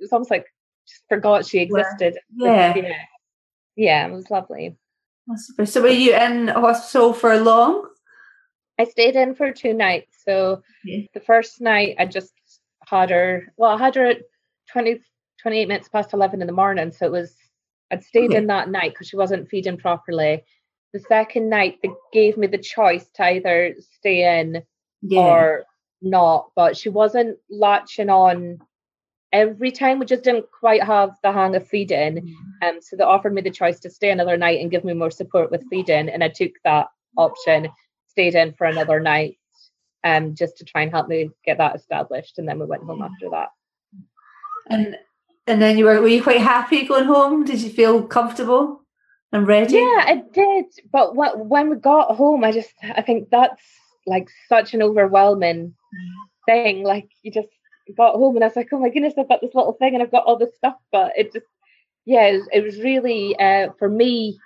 it 0.00 0.02
was 0.02 0.12
almost 0.12 0.30
like 0.30 0.46
just 0.88 1.02
forgot 1.08 1.46
she 1.46 1.58
existed. 1.58 2.18
Yeah, 2.34 2.74
yeah, 2.76 2.92
yeah, 3.76 4.06
it 4.06 4.12
was 4.12 4.30
lovely. 4.30 4.76
So 5.64 5.82
were 5.82 5.88
you 5.88 6.14
in 6.14 6.48
hospital 6.48 7.12
for 7.12 7.36
long? 7.38 7.88
I 8.78 8.84
stayed 8.84 9.16
in 9.16 9.34
for 9.34 9.52
two 9.52 9.74
nights. 9.74 10.22
So 10.24 10.62
the 10.84 11.20
first 11.26 11.60
night 11.60 11.96
I 11.98 12.06
just 12.06 12.32
had 12.86 13.10
her. 13.10 13.52
Well, 13.56 13.72
I 13.72 13.78
had 13.78 13.96
her 13.96 14.06
at 14.06 14.22
twenty 14.70 15.00
28 15.46 15.68
minutes 15.68 15.88
past 15.88 16.12
11 16.12 16.40
in 16.40 16.48
the 16.48 16.52
morning. 16.52 16.90
So 16.90 17.06
it 17.06 17.12
was, 17.12 17.32
I'd 17.92 18.02
stayed 18.02 18.32
in 18.32 18.48
that 18.48 18.68
night 18.68 18.92
because 18.92 19.06
she 19.06 19.16
wasn't 19.16 19.48
feeding 19.48 19.76
properly. 19.76 20.44
The 20.92 20.98
second 20.98 21.48
night, 21.50 21.78
they 21.82 21.90
gave 22.12 22.36
me 22.36 22.48
the 22.48 22.58
choice 22.58 23.06
to 23.14 23.24
either 23.24 23.76
stay 23.98 24.40
in 24.40 24.62
yeah. 25.02 25.20
or 25.20 25.64
not, 26.02 26.50
but 26.56 26.76
she 26.76 26.88
wasn't 26.88 27.38
latching 27.48 28.10
on 28.10 28.58
every 29.32 29.70
time. 29.72 29.98
We 29.98 30.06
just 30.06 30.24
didn't 30.24 30.46
quite 30.50 30.82
have 30.82 31.10
the 31.22 31.32
hang 31.32 31.56
of 31.56 31.66
feeding. 31.66 32.36
Mm. 32.62 32.68
Um, 32.68 32.78
so 32.80 32.96
they 32.96 33.04
offered 33.04 33.34
me 33.34 33.42
the 33.42 33.50
choice 33.50 33.80
to 33.80 33.90
stay 33.90 34.10
another 34.10 34.36
night 34.36 34.60
and 34.60 34.70
give 34.70 34.84
me 34.84 34.94
more 34.94 35.10
support 35.10 35.50
with 35.50 35.68
feeding. 35.68 36.08
And 36.08 36.22
I 36.22 36.28
took 36.28 36.52
that 36.64 36.88
option, 37.16 37.68
stayed 38.08 38.34
in 38.34 38.52
for 38.54 38.66
another 38.66 39.00
night 39.00 39.38
um, 40.04 40.34
just 40.34 40.58
to 40.58 40.64
try 40.64 40.82
and 40.82 40.90
help 40.90 41.08
me 41.08 41.30
get 41.44 41.58
that 41.58 41.76
established. 41.76 42.38
And 42.38 42.48
then 42.48 42.58
we 42.58 42.66
went 42.66 42.84
home 42.84 43.02
after 43.02 43.30
that. 43.30 43.48
And 44.68 44.96
and 45.46 45.62
then 45.62 45.78
you 45.78 45.84
were 45.84 46.00
were 46.00 46.08
you 46.08 46.22
quite 46.22 46.40
happy 46.40 46.84
going 46.84 47.04
home? 47.04 47.44
Did 47.44 47.60
you 47.60 47.70
feel 47.70 48.02
comfortable 48.02 48.84
and 49.32 49.46
ready? 49.46 49.74
Yeah, 49.74 50.04
I 50.06 50.22
did. 50.32 50.66
But 50.90 51.14
what, 51.14 51.46
when 51.46 51.70
we 51.70 51.76
got 51.76 52.16
home, 52.16 52.44
I 52.44 52.52
just 52.52 52.72
I 52.82 53.02
think 53.02 53.28
that's 53.30 53.62
like 54.06 54.28
such 54.48 54.74
an 54.74 54.82
overwhelming 54.82 55.74
thing. 56.46 56.82
Like 56.82 57.08
you 57.22 57.30
just 57.30 57.48
got 57.94 58.14
home 58.14 58.36
and 58.36 58.44
I 58.44 58.48
was 58.48 58.56
like, 58.56 58.68
oh 58.72 58.80
my 58.80 58.88
goodness, 58.88 59.14
I've 59.18 59.28
got 59.28 59.40
this 59.40 59.54
little 59.54 59.74
thing 59.74 59.94
and 59.94 60.02
I've 60.02 60.10
got 60.10 60.24
all 60.24 60.38
this 60.38 60.54
stuff. 60.56 60.76
But 60.90 61.12
it 61.16 61.32
just 61.32 61.46
yeah, 62.04 62.26
it 62.26 62.38
was, 62.38 62.48
it 62.52 62.64
was 62.64 62.78
really 62.80 63.38
uh, 63.38 63.68
for 63.78 63.88
me. 63.88 64.38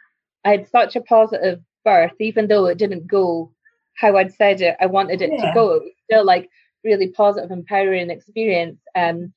I 0.44 0.53
had 0.53 0.68
such 0.68 0.96
a 0.96 1.03
positive 1.03 1.61
birth, 1.85 2.14
even 2.18 2.48
though 2.48 2.66
it 2.66 2.79
didn't 2.79 3.07
go 3.07 3.53
how 3.94 4.16
I'd 4.16 4.33
said 4.33 4.62
it. 4.62 4.76
I 4.81 4.87
wanted 4.87 5.20
it 5.20 5.31
yeah. 5.33 5.46
to 5.46 5.55
go. 5.55 5.72
It 5.72 5.83
was 5.83 5.92
still 6.05 6.24
like 6.24 6.48
really 6.83 7.09
positive, 7.09 7.50
empowering 7.50 8.11
experience. 8.11 8.81
Um, 8.94 9.33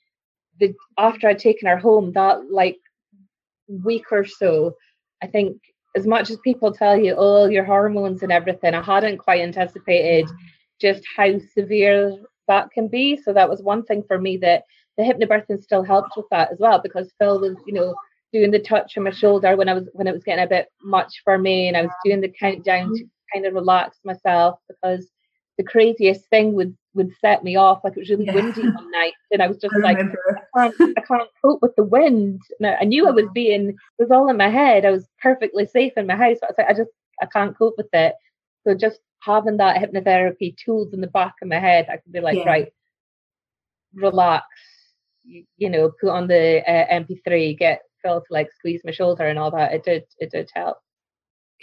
the 0.59 0.73
after 0.97 1.27
I'd 1.27 1.39
taken 1.39 1.67
her 1.67 1.77
home, 1.77 2.13
that 2.13 2.49
like 2.49 2.77
week 3.67 4.11
or 4.11 4.25
so, 4.25 4.75
I 5.21 5.27
think 5.27 5.61
as 5.95 6.07
much 6.07 6.29
as 6.29 6.37
people 6.37 6.71
tell 6.71 6.97
you, 6.97 7.15
oh, 7.17 7.45
your 7.45 7.65
hormones 7.65 8.23
and 8.23 8.31
everything, 8.31 8.73
I 8.73 8.81
hadn't 8.81 9.17
quite 9.17 9.41
anticipated 9.41 10.29
just 10.79 11.03
how 11.15 11.39
severe 11.53 12.17
that 12.47 12.71
can 12.71 12.88
be. 12.88 13.17
So 13.17 13.34
that 13.34 13.49
was 13.49 13.62
one 13.62 13.84
thing 13.84 14.03
for 14.08 14.19
me 14.19 14.38
that 14.38 14.63
the 14.97 15.03
hypnobirthing 15.03 15.62
still 15.62 15.84
helped 15.84 16.15
with 16.15 16.27
that 16.32 16.51
as 16.51 16.60
well 16.60 16.79
because 16.82 17.13
Phil 17.19 17.39
was, 17.39 17.56
you 17.65 17.73
know, 17.73 17.95
doing 18.32 18.51
the 18.51 18.60
touch 18.60 18.97
on 18.97 19.03
my 19.03 19.12
shoulder 19.12 19.56
when 19.56 19.69
I 19.69 19.73
was 19.73 19.88
when 19.93 20.08
it 20.08 20.13
was 20.13 20.23
getting 20.23 20.43
a 20.43 20.47
bit 20.47 20.67
much 20.82 21.21
for 21.23 21.38
me, 21.38 21.67
and 21.67 21.77
I 21.77 21.84
was 21.84 21.91
doing 22.03 22.21
the 22.21 22.29
countdown 22.29 22.88
to 22.88 23.03
mm-hmm. 23.03 23.34
kind 23.34 23.45
of 23.45 23.53
relax 23.53 23.99
myself 24.03 24.60
because 24.67 25.08
the 25.58 25.63
craziest 25.63 26.27
thing 26.29 26.53
would 26.53 26.75
would 26.95 27.12
set 27.21 27.43
me 27.43 27.56
off. 27.56 27.84
Like 27.84 27.93
it 27.95 27.99
was 27.99 28.10
really 28.10 28.25
yeah. 28.25 28.36
windy 28.36 28.62
one 28.62 28.91
night, 28.91 29.13
and 29.32 29.41
I 29.41 29.47
was 29.47 29.58
just 29.58 29.73
I 29.75 29.79
like, 29.79 29.97
I 29.97 30.69
can't, 30.69 30.97
I 30.97 31.01
can't, 31.01 31.29
cope 31.43 31.62
with 31.62 31.75
the 31.75 31.84
wind. 31.84 32.41
And 32.60 32.67
I, 32.67 32.77
I 32.82 32.84
knew 32.84 33.08
I 33.08 33.12
was 33.12 33.25
mm-hmm. 33.25 33.34
being, 33.34 33.69
it 33.69 33.75
was 33.99 34.12
all 34.12 34.29
in 34.29 34.38
my 34.38 34.49
head. 34.49 34.86
I 34.86 34.91
was 34.91 35.08
perfectly 35.21 35.65
safe 35.65 35.93
in 35.97 36.08
my 36.08 36.15
house, 36.15 36.38
but 36.41 36.49
I 36.49 36.51
was 36.51 36.56
like, 36.58 36.69
I 36.69 36.73
just, 36.73 36.91
I 37.21 37.25
can't 37.25 37.58
cope 37.58 37.75
with 37.77 37.89
it. 37.93 38.13
So 38.65 38.76
just 38.76 38.99
having 39.21 39.58
that 39.58 39.82
hypnotherapy 39.82 40.56
tools 40.58 40.93
in 40.93 41.02
the 41.02 41.08
back 41.08 41.36
of 41.41 41.47
my 41.47 41.60
head, 41.60 41.88
I 41.89 41.97
could 41.97 42.12
be 42.12 42.21
like, 42.21 42.38
yeah. 42.38 42.45
right, 42.45 42.73
relax, 43.93 44.45
you, 45.23 45.45
you, 45.58 45.69
know, 45.69 45.91
put 45.99 46.10
on 46.10 46.28
the 46.28 46.63
uh, 46.67 46.93
MP3, 46.93 47.58
get 47.58 47.82
Phil 48.02 48.21
to 48.21 48.28
like 48.30 48.49
squeeze 48.58 48.82
my 48.84 48.91
shoulder 48.91 49.26
and 49.26 49.39
all 49.39 49.52
that. 49.52 49.73
It 49.73 49.84
did, 49.84 50.04
it 50.19 50.32
did 50.32 50.49
help. 50.54 50.78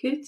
Good 0.01 0.25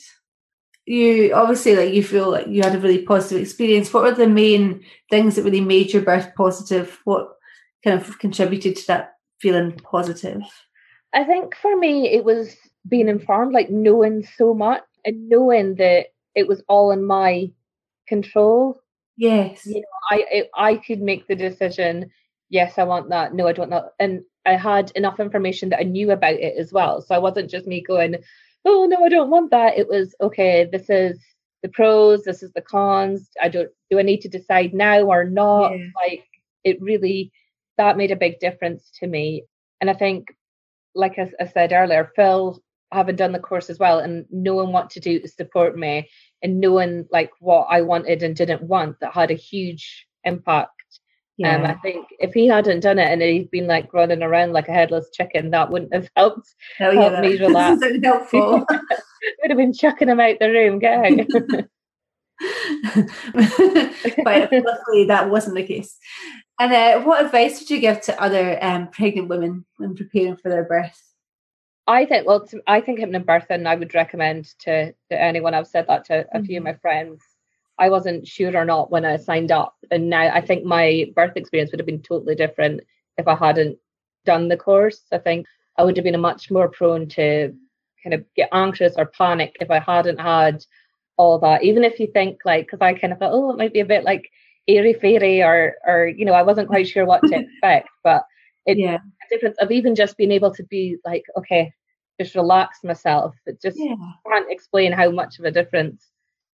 you 0.87 1.33
obviously 1.33 1.77
like 1.77 1.95
you 1.95 2.03
feel 2.03 2.31
like 2.31 2.47
you 2.49 2.63
had 2.63 2.75
a 2.75 2.81
really 2.81 3.03
positive 3.03 3.41
experience. 3.41 3.93
What 3.93 4.03
were 4.03 4.13
the 4.13 4.27
main 4.27 4.85
things 5.11 5.37
that 5.37 5.45
really 5.45 5.61
made 5.61 5.93
your 5.93 6.03
birth 6.03 6.35
positive? 6.37 7.01
What 7.05 7.29
kind 7.85 8.01
of 8.01 8.19
contributed 8.19 8.77
to 8.77 8.87
that 8.89 9.15
feeling 9.41 9.73
positive? 9.73 10.43
I 11.15 11.25
think 11.25 11.55
for 11.55 11.77
me 11.77 12.09
it 12.13 12.25
was 12.25 12.57
being 12.89 13.09
informed, 13.09 13.53
like 13.53 13.71
knowing 13.71 14.27
so 14.37 14.55
much 14.55 14.83
and 15.05 15.29
knowing 15.29 15.77
that 15.77 16.07
it 16.35 16.49
was 16.49 16.62
all 16.68 16.90
in 16.92 17.05
my 17.05 17.51
control. 18.07 18.81
Yes. 19.16 19.66
You 19.66 19.81
know, 19.81 19.87
I 20.11 20.25
it, 20.31 20.51
I 20.55 20.77
could 20.77 21.01
make 21.01 21.27
the 21.27 21.37
decision, 21.37 22.11
yes, 22.49 22.79
I 22.79 22.85
want 22.85 23.11
that, 23.11 23.35
no, 23.35 23.47
I 23.47 23.53
don't 23.53 23.71
know. 23.71 23.88
And 23.99 24.23
I 24.45 24.57
had 24.57 24.90
enough 24.95 25.21
information 25.21 25.68
that 25.68 25.81
I 25.81 25.85
knew 25.85 26.11
about 26.11 26.35
it 26.35 26.59
as 26.59 26.73
well. 26.73 27.01
So 27.01 27.14
I 27.14 27.18
wasn't 27.18 27.51
just 27.51 27.66
me 27.66 27.81
going, 27.81 28.16
oh 28.64 28.87
no, 28.87 29.05
I 29.05 29.09
don't 29.09 29.31
want 29.31 29.51
that. 29.51 29.79
It 29.79 29.88
was 29.88 30.14
okay, 30.21 30.68
this 30.71 30.88
is 30.88 31.18
the 31.62 31.68
pros, 31.68 32.25
this 32.25 32.42
is 32.42 32.53
the 32.53 32.62
cons. 32.62 33.31
I 33.40 33.49
don't 33.49 33.71
do 33.90 33.99
I 33.99 34.03
need 34.03 34.21
to 34.23 34.29
decide 34.29 34.75
now 34.75 35.03
or 35.03 35.25
not? 35.25 35.79
Yeah. 35.79 35.87
Like 35.95 36.25
it 36.64 36.81
really 36.81 37.33
that 37.79 37.97
made 37.97 38.11
a 38.11 38.16
big 38.16 38.38
difference 38.38 38.90
to 39.01 39.07
me. 39.07 39.45
And 39.81 39.88
I 39.90 39.95
think, 39.95 40.29
like 40.95 41.18
I, 41.18 41.31
I 41.40 41.47
said 41.47 41.73
earlier, 41.73 42.11
Phil 42.14 42.61
having 42.92 43.16
done 43.16 43.33
the 43.33 43.38
course 43.38 43.70
as 43.70 43.78
well 43.78 43.98
and 43.98 44.26
knowing 44.31 44.72
what 44.72 44.90
to 44.90 45.00
do 45.00 45.18
to 45.20 45.28
support 45.28 45.76
me 45.76 46.09
and 46.42 46.61
knowing 46.61 47.07
like 47.11 47.31
what 47.40 47.66
I 47.70 47.83
wanted 47.83 48.22
and 48.22 48.37
didn't 48.37 48.62
want 48.62 49.00
that 49.00 49.12
had 49.12 49.31
a 49.31 49.35
huge 49.35 50.07
impact. 50.24 50.70
Yeah. 51.38 51.57
Um, 51.57 51.64
I 51.64 51.74
think 51.74 52.07
if 52.18 52.35
he 52.35 52.46
hadn't 52.46 52.81
done 52.81 52.98
it 52.98 53.11
and 53.11 53.22
he'd 53.22 53.50
been 53.50 53.66
like 53.66 53.92
running 53.94 54.22
around 54.22 54.52
like 54.52 54.68
a 54.68 54.72
headless 54.72 55.09
chicken, 55.12 55.50
that 55.50 55.70
wouldn't 55.70 55.94
have 55.94 56.11
helped, 56.14 56.55
Hell 56.76 56.92
helped 56.92 57.20
me 57.20 57.38
relax. 57.38 57.83
helpful. 58.05 58.66
would 59.42 59.50
have 59.50 59.57
been 59.57 59.72
chucking 59.72 60.09
him 60.09 60.20
out 60.20 60.38
the 60.38 60.50
room. 60.50 60.81
Out. 60.85 61.68
but 64.24 64.52
luckily 64.52 65.05
that 65.07 65.31
wasn't 65.31 65.57
the 65.57 65.64
case. 65.64 65.96
And 66.59 66.72
uh, 66.72 67.00
what 67.00 67.24
advice 67.24 67.61
would 67.61 67.70
you 67.70 67.81
give 67.81 68.02
to 68.02 68.22
other 68.22 68.62
um, 68.62 68.88
pregnant 68.88 69.28
women 69.28 69.64
when 69.78 69.94
preparing 69.94 70.37
for 70.37 70.48
their 70.48 70.64
birth? 70.64 71.00
I 71.87 72.07
think, 72.07 72.27
well, 72.27 72.47
to, 72.47 72.62
I 72.66 72.81
think 72.81 73.01
hypnobirthing, 73.01 73.66
I 73.66 73.75
would 73.75 73.95
recommend 73.95 74.47
to, 74.61 74.92
to 74.92 75.21
anyone. 75.21 75.55
I've 75.55 75.66
said 75.66 75.87
that 75.88 76.05
to 76.07 76.21
a 76.21 76.25
mm-hmm. 76.25 76.45
few 76.45 76.59
of 76.59 76.64
mm-hmm. 76.64 76.73
my 76.73 76.79
friends. 76.79 77.23
I 77.79 77.88
wasn't 77.88 78.27
sure 78.27 78.57
or 78.57 78.64
not 78.64 78.90
when 78.90 79.05
I 79.05 79.16
signed 79.16 79.51
up. 79.51 79.75
And 79.90 80.09
now 80.09 80.33
I 80.33 80.40
think 80.40 80.64
my 80.64 81.07
birth 81.16 81.37
experience 81.37 81.73
would 81.73 81.81
have 81.81 81.87
been 81.87 82.03
totally 82.03 82.35
different 82.35 82.83
if 83.18 83.27
I 83.27 83.35
hadn't 83.35 83.79
done 84.25 84.49
the 84.49 84.57
course. 84.57 85.03
I 85.11 85.18
think 85.18 85.47
I 85.77 85.85
would 85.85 85.97
have 85.97 86.05
been 86.05 86.21
much 86.21 86.51
more 86.51 86.68
prone 86.68 87.09
to 87.11 87.53
kind 88.03 88.14
of 88.14 88.25
get 88.37 88.51
anxious 88.53 88.95
or 88.97 89.07
panic 89.07 89.57
if 89.61 89.71
I 89.71 89.81
hadn't 89.81 90.21
had 90.21 90.64
all 91.16 91.38
that. 91.40 91.64
Even 91.64 91.83
if 91.85 91.99
you 91.99 92.07
think 92.09 92.40
like, 92.45 92.66
because 92.66 92.81
I 92.81 92.95
kind 92.95 93.12
of 93.12 93.18
thought, 93.18 93.33
oh, 93.33 93.51
it 93.51 93.59
might 93.59 93.73
be 93.73 93.81
a 93.81 93.87
bit 93.87 94.05
like 94.05 94.31
airy 94.68 94.95
fairy, 94.95 95.42
or 95.42 95.75
or 95.87 96.07
you 96.07 96.25
know, 96.25 96.35
I 96.35 96.42
wasn't 96.42 96.68
quite 96.68 96.88
sure 96.88 97.05
what 97.05 97.23
to 97.23 97.35
expect, 97.40 97.88
but 98.05 98.25
it 98.66 98.79
yeah. 98.79 98.99
Difference 99.33 99.57
of 99.59 99.71
even 99.71 99.95
just 99.95 100.16
being 100.16 100.33
able 100.33 100.53
to 100.55 100.62
be 100.64 100.97
like, 101.05 101.25
okay, 101.37 101.73
just 102.21 102.35
relax 102.35 102.85
myself. 102.85 103.35
It 103.47 103.61
just 103.61 103.79
yeah. 103.79 103.95
can't 104.27 104.51
explain 104.51 104.92
how 104.92 105.11
much 105.11 105.38
of 105.38 105.45
a 105.45 105.51
difference 105.51 106.07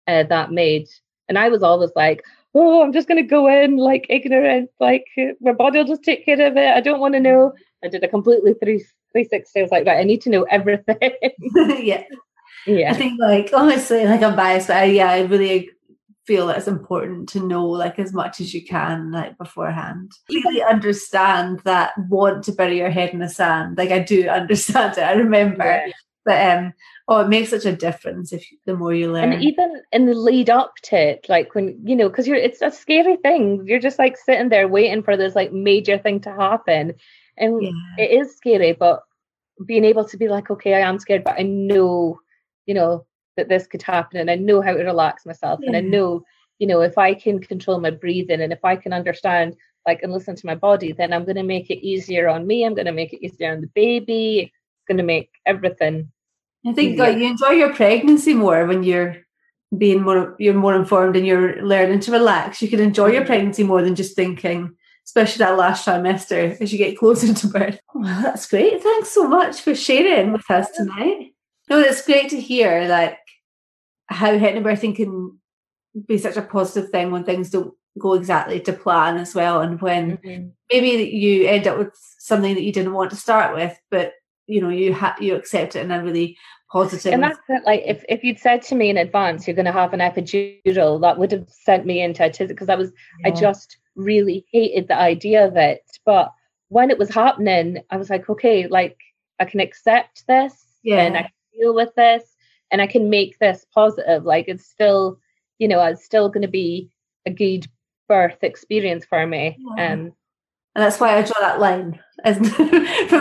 uh, 0.06 0.24
that 0.24 0.52
made. 0.52 0.88
And 1.28 1.38
I 1.38 1.48
was 1.48 1.62
always 1.62 1.90
like, 1.96 2.22
oh, 2.54 2.82
I'm 2.82 2.92
just 2.92 3.08
going 3.08 3.22
to 3.22 3.28
go 3.28 3.48
in 3.48 3.76
like 3.76 4.06
ignorant, 4.08 4.70
like 4.80 5.06
my 5.40 5.52
body 5.52 5.78
will 5.78 5.86
just 5.86 6.04
take 6.04 6.24
care 6.24 6.40
of 6.46 6.56
it. 6.56 6.76
I 6.76 6.80
don't 6.80 7.00
want 7.00 7.14
to 7.14 7.20
know. 7.20 7.52
I 7.82 7.88
did 7.88 8.04
a 8.04 8.08
completely 8.08 8.54
three 8.54 8.84
360. 9.12 9.58
I 9.58 9.62
was 9.62 9.70
like, 9.70 9.86
right, 9.86 10.00
I 10.00 10.04
need 10.04 10.20
to 10.22 10.30
know 10.30 10.42
everything. 10.44 10.96
yeah. 11.82 12.04
Yeah. 12.66 12.90
I 12.90 12.94
think 12.94 13.20
like 13.20 13.50
honestly, 13.52 14.06
like 14.06 14.22
I'm 14.22 14.36
biased, 14.36 14.68
but 14.68 14.76
I, 14.76 14.84
yeah, 14.84 15.10
I 15.10 15.22
really 15.22 15.70
feel 16.26 16.46
that 16.46 16.56
it's 16.56 16.68
important 16.68 17.28
to 17.30 17.46
know 17.46 17.66
like 17.66 17.98
as 17.98 18.12
much 18.12 18.40
as 18.40 18.54
you 18.54 18.64
can 18.64 19.10
like 19.10 19.36
beforehand. 19.38 20.12
Really 20.30 20.62
understand 20.62 21.60
that 21.64 21.92
want 22.08 22.44
to 22.44 22.52
bury 22.52 22.78
your 22.78 22.90
head 22.90 23.10
in 23.10 23.18
the 23.18 23.28
sand. 23.28 23.78
Like 23.78 23.90
I 23.90 23.98
do 23.98 24.28
understand 24.40 24.98
it. 24.98 25.02
I 25.02 25.12
remember. 25.12 25.64
Yeah. 25.64 25.92
But 26.24 26.56
um 26.56 26.72
oh 27.06 27.20
it 27.20 27.28
makes 27.28 27.50
such 27.50 27.66
a 27.66 27.76
difference 27.76 28.32
if 28.32 28.46
the 28.64 28.74
more 28.74 28.94
you 28.94 29.12
learn. 29.12 29.32
And 29.34 29.44
even 29.44 29.82
in 29.92 30.06
the 30.06 30.14
lead 30.14 30.48
up 30.48 30.74
to 30.84 30.96
it, 30.96 31.26
like 31.28 31.54
when 31.54 31.78
you 31.84 31.94
know, 31.94 32.08
because 32.08 32.26
you're 32.26 32.36
it's 32.36 32.62
a 32.62 32.70
scary 32.70 33.16
thing. 33.16 33.64
You're 33.66 33.80
just 33.80 33.98
like 33.98 34.16
sitting 34.16 34.48
there 34.48 34.66
waiting 34.66 35.02
for 35.02 35.16
this 35.16 35.34
like 35.34 35.52
major 35.52 35.98
thing 35.98 36.20
to 36.20 36.32
happen. 36.32 36.94
And 37.36 37.62
yeah. 37.62 37.70
it 37.98 38.10
is 38.10 38.36
scary, 38.36 38.72
but 38.72 39.02
being 39.66 39.84
able 39.84 40.04
to 40.04 40.16
be 40.16 40.28
like, 40.28 40.50
okay, 40.50 40.74
I 40.74 40.80
am 40.80 40.98
scared, 40.98 41.24
but 41.24 41.38
I 41.38 41.42
know, 41.42 42.20
you 42.66 42.74
know, 42.74 43.06
that 43.36 43.48
this 43.48 43.66
could 43.66 43.82
happen 43.82 44.18
and 44.18 44.30
I 44.30 44.36
know 44.36 44.60
how 44.60 44.72
to 44.74 44.84
relax 44.84 45.26
myself. 45.26 45.60
Yeah. 45.62 45.68
And 45.68 45.76
I 45.76 45.80
know, 45.80 46.24
you 46.58 46.66
know, 46.66 46.80
if 46.80 46.98
I 46.98 47.14
can 47.14 47.40
control 47.40 47.80
my 47.80 47.90
breathing 47.90 48.40
and 48.40 48.52
if 48.52 48.64
I 48.64 48.76
can 48.76 48.92
understand 48.92 49.56
like 49.86 50.02
and 50.02 50.12
listen 50.12 50.34
to 50.36 50.46
my 50.46 50.54
body, 50.54 50.92
then 50.92 51.12
I'm 51.12 51.24
gonna 51.24 51.44
make 51.44 51.70
it 51.70 51.84
easier 51.84 52.28
on 52.28 52.46
me. 52.46 52.64
I'm 52.64 52.74
gonna 52.74 52.92
make 52.92 53.12
it 53.12 53.24
easier 53.24 53.52
on 53.52 53.60
the 53.60 53.66
baby. 53.68 54.52
It's 54.52 54.84
gonna 54.88 55.02
make 55.02 55.30
everything. 55.46 56.10
I 56.66 56.72
think 56.72 56.98
like, 56.98 57.18
you 57.18 57.26
enjoy 57.26 57.50
your 57.50 57.74
pregnancy 57.74 58.32
more 58.32 58.66
when 58.66 58.82
you're 58.82 59.16
being 59.76 60.02
more 60.02 60.36
you're 60.38 60.54
more 60.54 60.74
informed 60.74 61.16
and 61.16 61.26
you're 61.26 61.62
learning 61.62 62.00
to 62.00 62.12
relax. 62.12 62.62
You 62.62 62.68
can 62.68 62.80
enjoy 62.80 63.08
your 63.08 63.20
mm-hmm. 63.20 63.26
pregnancy 63.26 63.64
more 63.64 63.82
than 63.82 63.94
just 63.94 64.16
thinking, 64.16 64.74
especially 65.04 65.44
that 65.44 65.58
last 65.58 65.86
trimester 65.86 66.58
as 66.60 66.72
you 66.72 66.78
get 66.78 66.96
closer 66.96 67.34
to 67.34 67.46
birth. 67.46 67.78
Well, 67.94 68.22
that's 68.22 68.48
great. 68.48 68.82
Thanks 68.82 69.10
so 69.10 69.28
much 69.28 69.60
for 69.60 69.74
sharing 69.74 70.32
with 70.32 70.50
us 70.50 70.70
tonight. 70.70 71.32
No, 71.68 71.80
it's 71.80 72.04
great 72.04 72.30
to 72.30 72.40
hear 72.40 72.86
like 72.88 73.18
how 74.06 74.32
hypnobirthing 74.32 74.96
can 74.96 75.38
be 76.06 76.18
such 76.18 76.36
a 76.36 76.42
positive 76.42 76.90
thing 76.90 77.10
when 77.10 77.24
things 77.24 77.50
don't 77.50 77.74
go 77.98 78.14
exactly 78.14 78.60
to 78.60 78.72
plan 78.72 79.16
as 79.16 79.34
well, 79.34 79.60
and 79.60 79.80
when 79.80 80.18
mm-hmm. 80.18 80.48
maybe 80.70 81.04
you 81.10 81.46
end 81.46 81.66
up 81.66 81.78
with 81.78 81.94
something 82.18 82.54
that 82.54 82.62
you 82.62 82.72
didn't 82.72 82.92
want 82.92 83.10
to 83.10 83.16
start 83.16 83.54
with, 83.54 83.78
but 83.90 84.12
you 84.46 84.60
know 84.60 84.68
you 84.68 84.92
ha- 84.92 85.16
you 85.20 85.34
accept 85.34 85.76
it 85.76 85.84
in 85.84 85.90
a 85.90 86.02
really 86.02 86.36
positive. 86.70 87.12
And 87.12 87.22
that's 87.22 87.38
it, 87.48 87.62
like 87.64 87.82
if 87.86 88.04
if 88.08 88.24
you'd 88.24 88.38
said 88.38 88.62
to 88.62 88.74
me 88.74 88.90
in 88.90 88.96
advance 88.96 89.46
you're 89.46 89.56
going 89.56 89.64
to 89.66 89.72
have 89.72 89.92
an 89.92 90.00
epidural, 90.00 91.00
that 91.00 91.18
would 91.18 91.32
have 91.32 91.48
sent 91.48 91.86
me 91.86 92.02
into 92.02 92.24
a 92.24 92.30
tizzy 92.30 92.52
because 92.52 92.68
I 92.68 92.74
was 92.74 92.92
yeah. 93.20 93.28
I 93.28 93.30
just 93.30 93.78
really 93.94 94.44
hated 94.50 94.88
the 94.88 94.98
idea 94.98 95.46
of 95.46 95.56
it. 95.56 95.82
But 96.04 96.32
when 96.68 96.90
it 96.90 96.98
was 96.98 97.10
happening, 97.10 97.82
I 97.90 97.96
was 97.96 98.10
like, 98.10 98.28
okay, 98.28 98.66
like 98.66 98.98
I 99.38 99.44
can 99.44 99.60
accept 99.60 100.26
this 100.26 100.64
yeah. 100.82 101.02
and 101.02 101.16
I 101.16 101.22
can 101.22 101.30
deal 101.58 101.74
with 101.74 101.94
this 101.94 102.24
and 102.74 102.82
I 102.82 102.88
can 102.88 103.08
make 103.08 103.38
this 103.38 103.64
positive. 103.72 104.24
Like 104.24 104.46
it's 104.48 104.66
still, 104.66 105.20
you 105.60 105.68
know, 105.68 105.80
it's 105.84 106.04
still 106.04 106.28
going 106.28 106.42
to 106.42 106.48
be 106.48 106.90
a 107.24 107.30
good 107.30 107.68
birth 108.08 108.42
experience 108.42 109.04
for 109.04 109.24
me. 109.28 109.56
Yeah. 109.76 109.92
Um, 109.92 110.00
and 110.74 110.84
that's 110.84 110.98
why 110.98 111.16
I 111.16 111.22
draw 111.22 111.38
that 111.38 111.60
line 111.60 112.00
as 112.24 112.36
from 112.56 112.66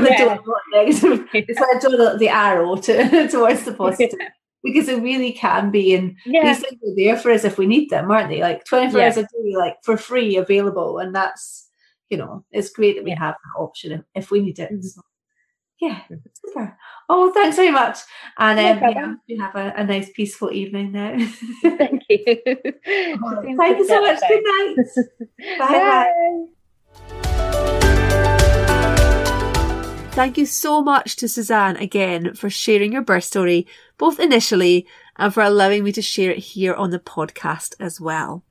the 0.03 0.09
yeah. 0.09 0.37
door 0.37 0.61
negative. 0.71 1.27
It's 1.35 1.59
why 1.59 1.75
I 1.75 1.79
draw 1.79 1.91
the, 1.91 2.17
the 2.17 2.29
arrow 2.29 2.77
to, 2.77 3.27
towards 3.31 3.63
the 3.63 3.73
positive. 3.73 4.17
Yeah. 4.19 4.29
Because 4.65 4.87
it 4.87 5.03
really 5.03 5.33
can 5.33 5.71
be, 5.71 5.93
and 5.93 6.15
these 6.23 6.61
things 6.61 6.81
are 6.81 6.95
there 6.95 7.17
for 7.17 7.31
us 7.31 7.43
if 7.43 7.57
we 7.57 7.67
need 7.67 7.89
them, 7.89 8.09
aren't 8.09 8.29
they? 8.29 8.39
Like 8.39 8.63
24 8.63 9.01
hours 9.01 9.17
a 9.17 9.23
day, 9.23 9.57
like 9.57 9.75
for 9.83 9.97
free, 9.97 10.37
available, 10.37 10.99
and 10.99 11.13
that's 11.13 11.69
you 12.09 12.17
know, 12.17 12.45
it's 12.51 12.69
great 12.69 12.95
that 12.95 13.03
we 13.03 13.11
have 13.11 13.33
that 13.33 13.59
option 13.59 13.91
if, 13.91 14.01
if 14.15 14.31
we 14.31 14.39
need 14.39 14.59
it. 14.59 14.71
Mm-hmm. 14.71 14.81
So, 14.81 15.01
yeah, 15.79 16.01
super. 16.33 16.77
Oh, 17.09 17.31
thanks 17.33 17.55
very 17.57 17.71
much. 17.71 17.99
And 18.37 18.59
um, 18.59 18.65
yeah, 18.65 19.13
you 19.27 19.41
have 19.41 19.55
a, 19.55 19.73
a, 19.75 19.83
nice, 19.83 20.09
peaceful 20.11 20.51
evening 20.51 20.91
now. 20.93 21.17
Thank 21.61 22.03
you. 22.09 22.37
Oh, 23.25 23.41
thank 23.57 23.77
you 23.77 23.87
so 23.87 24.01
much. 24.01 24.19
Good 24.27 24.43
night. 24.43 24.77
bye. 25.59 25.67
bye. 25.67 26.45
Thank 30.11 30.37
you 30.37 30.45
so 30.45 30.81
much 30.81 31.15
to 31.17 31.27
Suzanne 31.27 31.77
again 31.77 32.35
for 32.35 32.49
sharing 32.49 32.93
your 32.93 33.01
birth 33.01 33.23
story, 33.23 33.65
both 33.97 34.19
initially 34.19 34.85
and 35.17 35.33
for 35.33 35.41
allowing 35.41 35.83
me 35.83 35.91
to 35.93 36.01
share 36.01 36.31
it 36.31 36.39
here 36.39 36.73
on 36.73 36.91
the 36.91 36.99
podcast 36.99 37.73
as 37.79 37.99
well. 37.99 38.43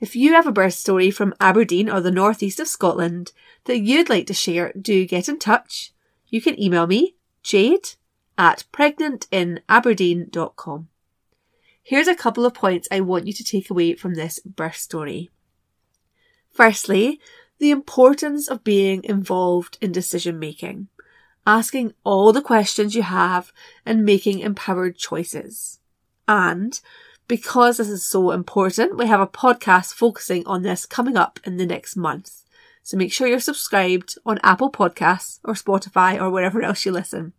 If 0.00 0.14
you 0.14 0.34
have 0.34 0.46
a 0.46 0.52
birth 0.52 0.74
story 0.74 1.10
from 1.10 1.34
Aberdeen 1.40 1.88
or 1.88 2.00
the 2.00 2.10
northeast 2.10 2.60
of 2.60 2.68
Scotland 2.68 3.32
that 3.64 3.78
you'd 3.78 4.10
like 4.10 4.26
to 4.26 4.34
share, 4.34 4.72
do 4.78 5.06
get 5.06 5.28
in 5.28 5.38
touch. 5.38 5.94
You 6.28 6.40
can 6.40 6.60
email 6.60 6.86
me, 6.86 7.16
jade 7.42 7.90
at 8.36 8.64
pregnantinaberdeen.com. 8.72 10.88
Here's 11.82 12.08
a 12.08 12.16
couple 12.16 12.44
of 12.44 12.54
points 12.54 12.88
I 12.90 13.00
want 13.00 13.26
you 13.26 13.32
to 13.32 13.44
take 13.44 13.70
away 13.70 13.94
from 13.94 14.14
this 14.14 14.40
birth 14.40 14.76
story. 14.76 15.30
Firstly, 16.50 17.20
the 17.58 17.70
importance 17.70 18.48
of 18.48 18.64
being 18.64 19.04
involved 19.04 19.78
in 19.80 19.92
decision 19.92 20.38
making, 20.38 20.88
asking 21.46 21.94
all 22.02 22.32
the 22.32 22.42
questions 22.42 22.96
you 22.96 23.02
have 23.02 23.52
and 23.84 24.04
making 24.04 24.40
empowered 24.40 24.96
choices. 24.96 25.78
And 26.26 26.80
because 27.28 27.76
this 27.76 27.88
is 27.88 28.04
so 28.04 28.32
important, 28.32 28.96
we 28.96 29.06
have 29.06 29.20
a 29.20 29.26
podcast 29.26 29.94
focusing 29.94 30.44
on 30.46 30.62
this 30.62 30.86
coming 30.86 31.16
up 31.16 31.38
in 31.44 31.56
the 31.56 31.66
next 31.66 31.96
month. 31.96 32.42
So 32.86 32.96
make 32.96 33.12
sure 33.12 33.26
you're 33.26 33.40
subscribed 33.40 34.16
on 34.24 34.38
Apple 34.44 34.70
Podcasts 34.70 35.40
or 35.42 35.54
Spotify 35.54 36.20
or 36.20 36.30
wherever 36.30 36.62
else 36.62 36.86
you 36.86 36.92
listen. 36.92 37.32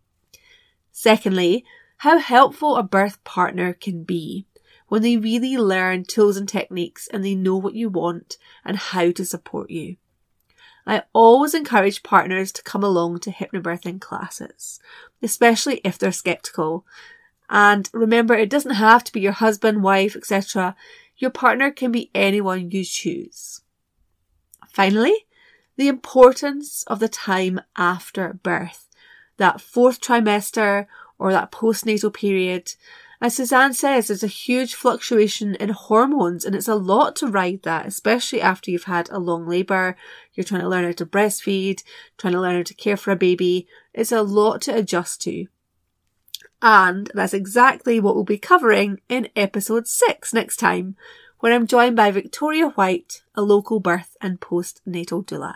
Secondly, 0.92 1.64
how 1.96 2.18
helpful 2.18 2.76
a 2.76 2.82
birth 2.82 3.24
partner 3.24 3.72
can 3.72 4.04
be 4.04 4.44
when 4.88 5.00
they 5.00 5.16
really 5.16 5.56
learn 5.56 6.04
tools 6.04 6.36
and 6.36 6.46
techniques 6.46 7.08
and 7.10 7.24
they 7.24 7.34
know 7.34 7.56
what 7.56 7.72
you 7.72 7.88
want 7.88 8.36
and 8.62 8.76
how 8.76 9.10
to 9.10 9.24
support 9.24 9.70
you. 9.70 9.96
I 10.86 11.04
always 11.14 11.54
encourage 11.54 12.02
partners 12.02 12.52
to 12.52 12.62
come 12.62 12.84
along 12.84 13.20
to 13.20 13.30
hypnobirthing 13.30 14.02
classes, 14.02 14.80
especially 15.22 15.80
if 15.82 15.96
they're 15.96 16.12
skeptical. 16.12 16.84
And 17.48 17.88
remember, 17.94 18.34
it 18.34 18.50
doesn't 18.50 18.74
have 18.74 19.02
to 19.04 19.12
be 19.12 19.20
your 19.20 19.32
husband, 19.32 19.82
wife, 19.82 20.14
etc. 20.14 20.76
Your 21.16 21.30
partner 21.30 21.70
can 21.70 21.90
be 21.90 22.10
anyone 22.14 22.70
you 22.70 22.84
choose. 22.84 23.62
Finally, 24.74 25.24
the 25.78 25.88
importance 25.88 26.82
of 26.88 26.98
the 26.98 27.08
time 27.08 27.60
after 27.76 28.34
birth, 28.42 28.88
that 29.36 29.60
fourth 29.60 30.00
trimester 30.00 30.86
or 31.20 31.30
that 31.32 31.52
postnatal 31.52 32.12
period, 32.12 32.74
as 33.20 33.36
Suzanne 33.36 33.72
says, 33.72 34.08
there's 34.08 34.24
a 34.24 34.28
huge 34.28 34.74
fluctuation 34.74 35.54
in 35.54 35.68
hormones 35.68 36.44
and 36.44 36.56
it's 36.56 36.66
a 36.66 36.74
lot 36.74 37.14
to 37.16 37.28
ride 37.28 37.62
that, 37.62 37.86
especially 37.86 38.40
after 38.40 38.72
you've 38.72 38.84
had 38.84 39.08
a 39.10 39.20
long 39.20 39.46
labour, 39.46 39.96
you're 40.34 40.42
trying 40.42 40.62
to 40.62 40.68
learn 40.68 40.84
how 40.84 40.92
to 40.92 41.06
breastfeed, 41.06 41.84
trying 42.16 42.32
to 42.32 42.40
learn 42.40 42.56
how 42.56 42.62
to 42.64 42.74
care 42.74 42.96
for 42.96 43.12
a 43.12 43.16
baby. 43.16 43.68
It's 43.94 44.12
a 44.12 44.22
lot 44.22 44.60
to 44.62 44.74
adjust 44.74 45.20
to. 45.22 45.46
And 46.60 47.08
that's 47.14 47.34
exactly 47.34 48.00
what 48.00 48.16
we'll 48.16 48.24
be 48.24 48.38
covering 48.38 49.00
in 49.08 49.28
episode 49.36 49.86
6 49.86 50.34
next 50.34 50.56
time, 50.56 50.96
where 51.38 51.52
I'm 51.52 51.68
joined 51.68 51.94
by 51.94 52.10
Victoria 52.10 52.70
White, 52.70 53.22
a 53.36 53.42
local 53.42 53.78
birth 53.78 54.16
and 54.20 54.40
postnatal 54.40 55.24
doula. 55.24 55.54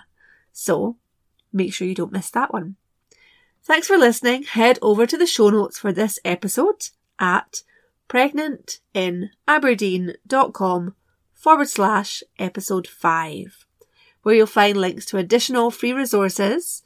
So, 0.52 0.96
make 1.52 1.74
sure 1.74 1.88
you 1.88 1.94
don't 1.94 2.12
miss 2.12 2.30
that 2.30 2.52
one. 2.52 2.76
Thanks 3.64 3.86
for 3.86 3.96
listening. 3.96 4.42
Head 4.42 4.78
over 4.82 5.06
to 5.06 5.16
the 5.16 5.26
show 5.26 5.50
notes 5.50 5.78
for 5.78 5.92
this 5.92 6.18
episode 6.24 6.88
at 7.18 7.62
pregnantinaberdeen.com 8.08 10.94
forward 11.32 11.68
slash 11.68 12.22
episode 12.38 12.86
5, 12.86 13.66
where 14.22 14.34
you'll 14.34 14.46
find 14.46 14.76
links 14.76 15.06
to 15.06 15.16
additional 15.16 15.70
free 15.70 15.92
resources 15.92 16.82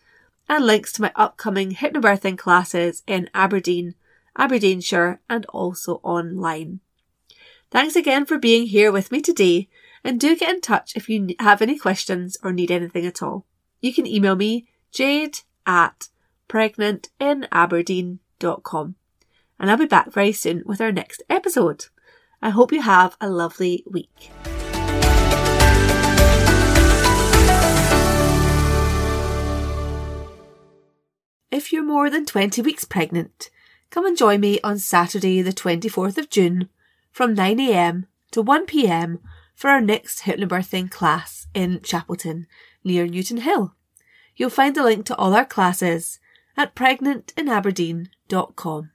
and 0.48 0.64
links 0.64 0.92
to 0.92 1.02
my 1.02 1.12
upcoming 1.16 1.72
hypnobirthing 1.72 2.38
classes 2.38 3.02
in 3.06 3.28
Aberdeen, 3.34 3.94
Aberdeenshire, 4.38 5.20
and 5.28 5.44
also 5.46 6.00
online. 6.02 6.80
Thanks 7.70 7.96
again 7.96 8.26
for 8.26 8.38
being 8.38 8.66
here 8.66 8.92
with 8.92 9.10
me 9.10 9.20
today, 9.20 9.68
and 10.04 10.20
do 10.20 10.36
get 10.36 10.54
in 10.54 10.60
touch 10.60 10.94
if 10.94 11.08
you 11.08 11.34
have 11.40 11.60
any 11.60 11.76
questions 11.78 12.36
or 12.42 12.52
need 12.52 12.70
anything 12.70 13.04
at 13.04 13.22
all. 13.22 13.44
You 13.80 13.92
can 13.92 14.06
email 14.06 14.36
me 14.36 14.68
jade 14.90 15.40
at 15.66 16.08
pregnantinaberdeen.com 16.48 18.94
and 19.58 19.70
I'll 19.70 19.76
be 19.76 19.86
back 19.86 20.12
very 20.12 20.32
soon 20.32 20.62
with 20.64 20.80
our 20.80 20.92
next 20.92 21.22
episode. 21.28 21.86
I 22.40 22.50
hope 22.50 22.72
you 22.72 22.82
have 22.82 23.16
a 23.20 23.28
lovely 23.28 23.82
week. 23.90 24.30
If 31.50 31.72
you're 31.72 31.82
more 31.82 32.08
than 32.10 32.26
20 32.26 32.60
weeks 32.62 32.84
pregnant, 32.84 33.50
come 33.90 34.04
and 34.04 34.16
join 34.16 34.40
me 34.40 34.60
on 34.62 34.78
Saturday, 34.78 35.42
the 35.42 35.52
24th 35.52 36.18
of 36.18 36.28
June 36.28 36.68
from 37.10 37.34
9am 37.34 38.04
to 38.32 38.44
1pm 38.44 39.20
for 39.54 39.70
our 39.70 39.80
next 39.80 40.24
hypnobirthing 40.24 40.90
class 40.90 41.46
in 41.54 41.80
Chapelton 41.80 42.44
near 42.86 43.06
Newtonhill. 43.06 43.72
You'll 44.36 44.50
find 44.50 44.76
a 44.76 44.84
link 44.84 45.06
to 45.06 45.16
all 45.16 45.34
our 45.34 45.44
classes 45.44 46.18
at 46.56 46.74
pregnantinaberdeen.com. 46.74 48.90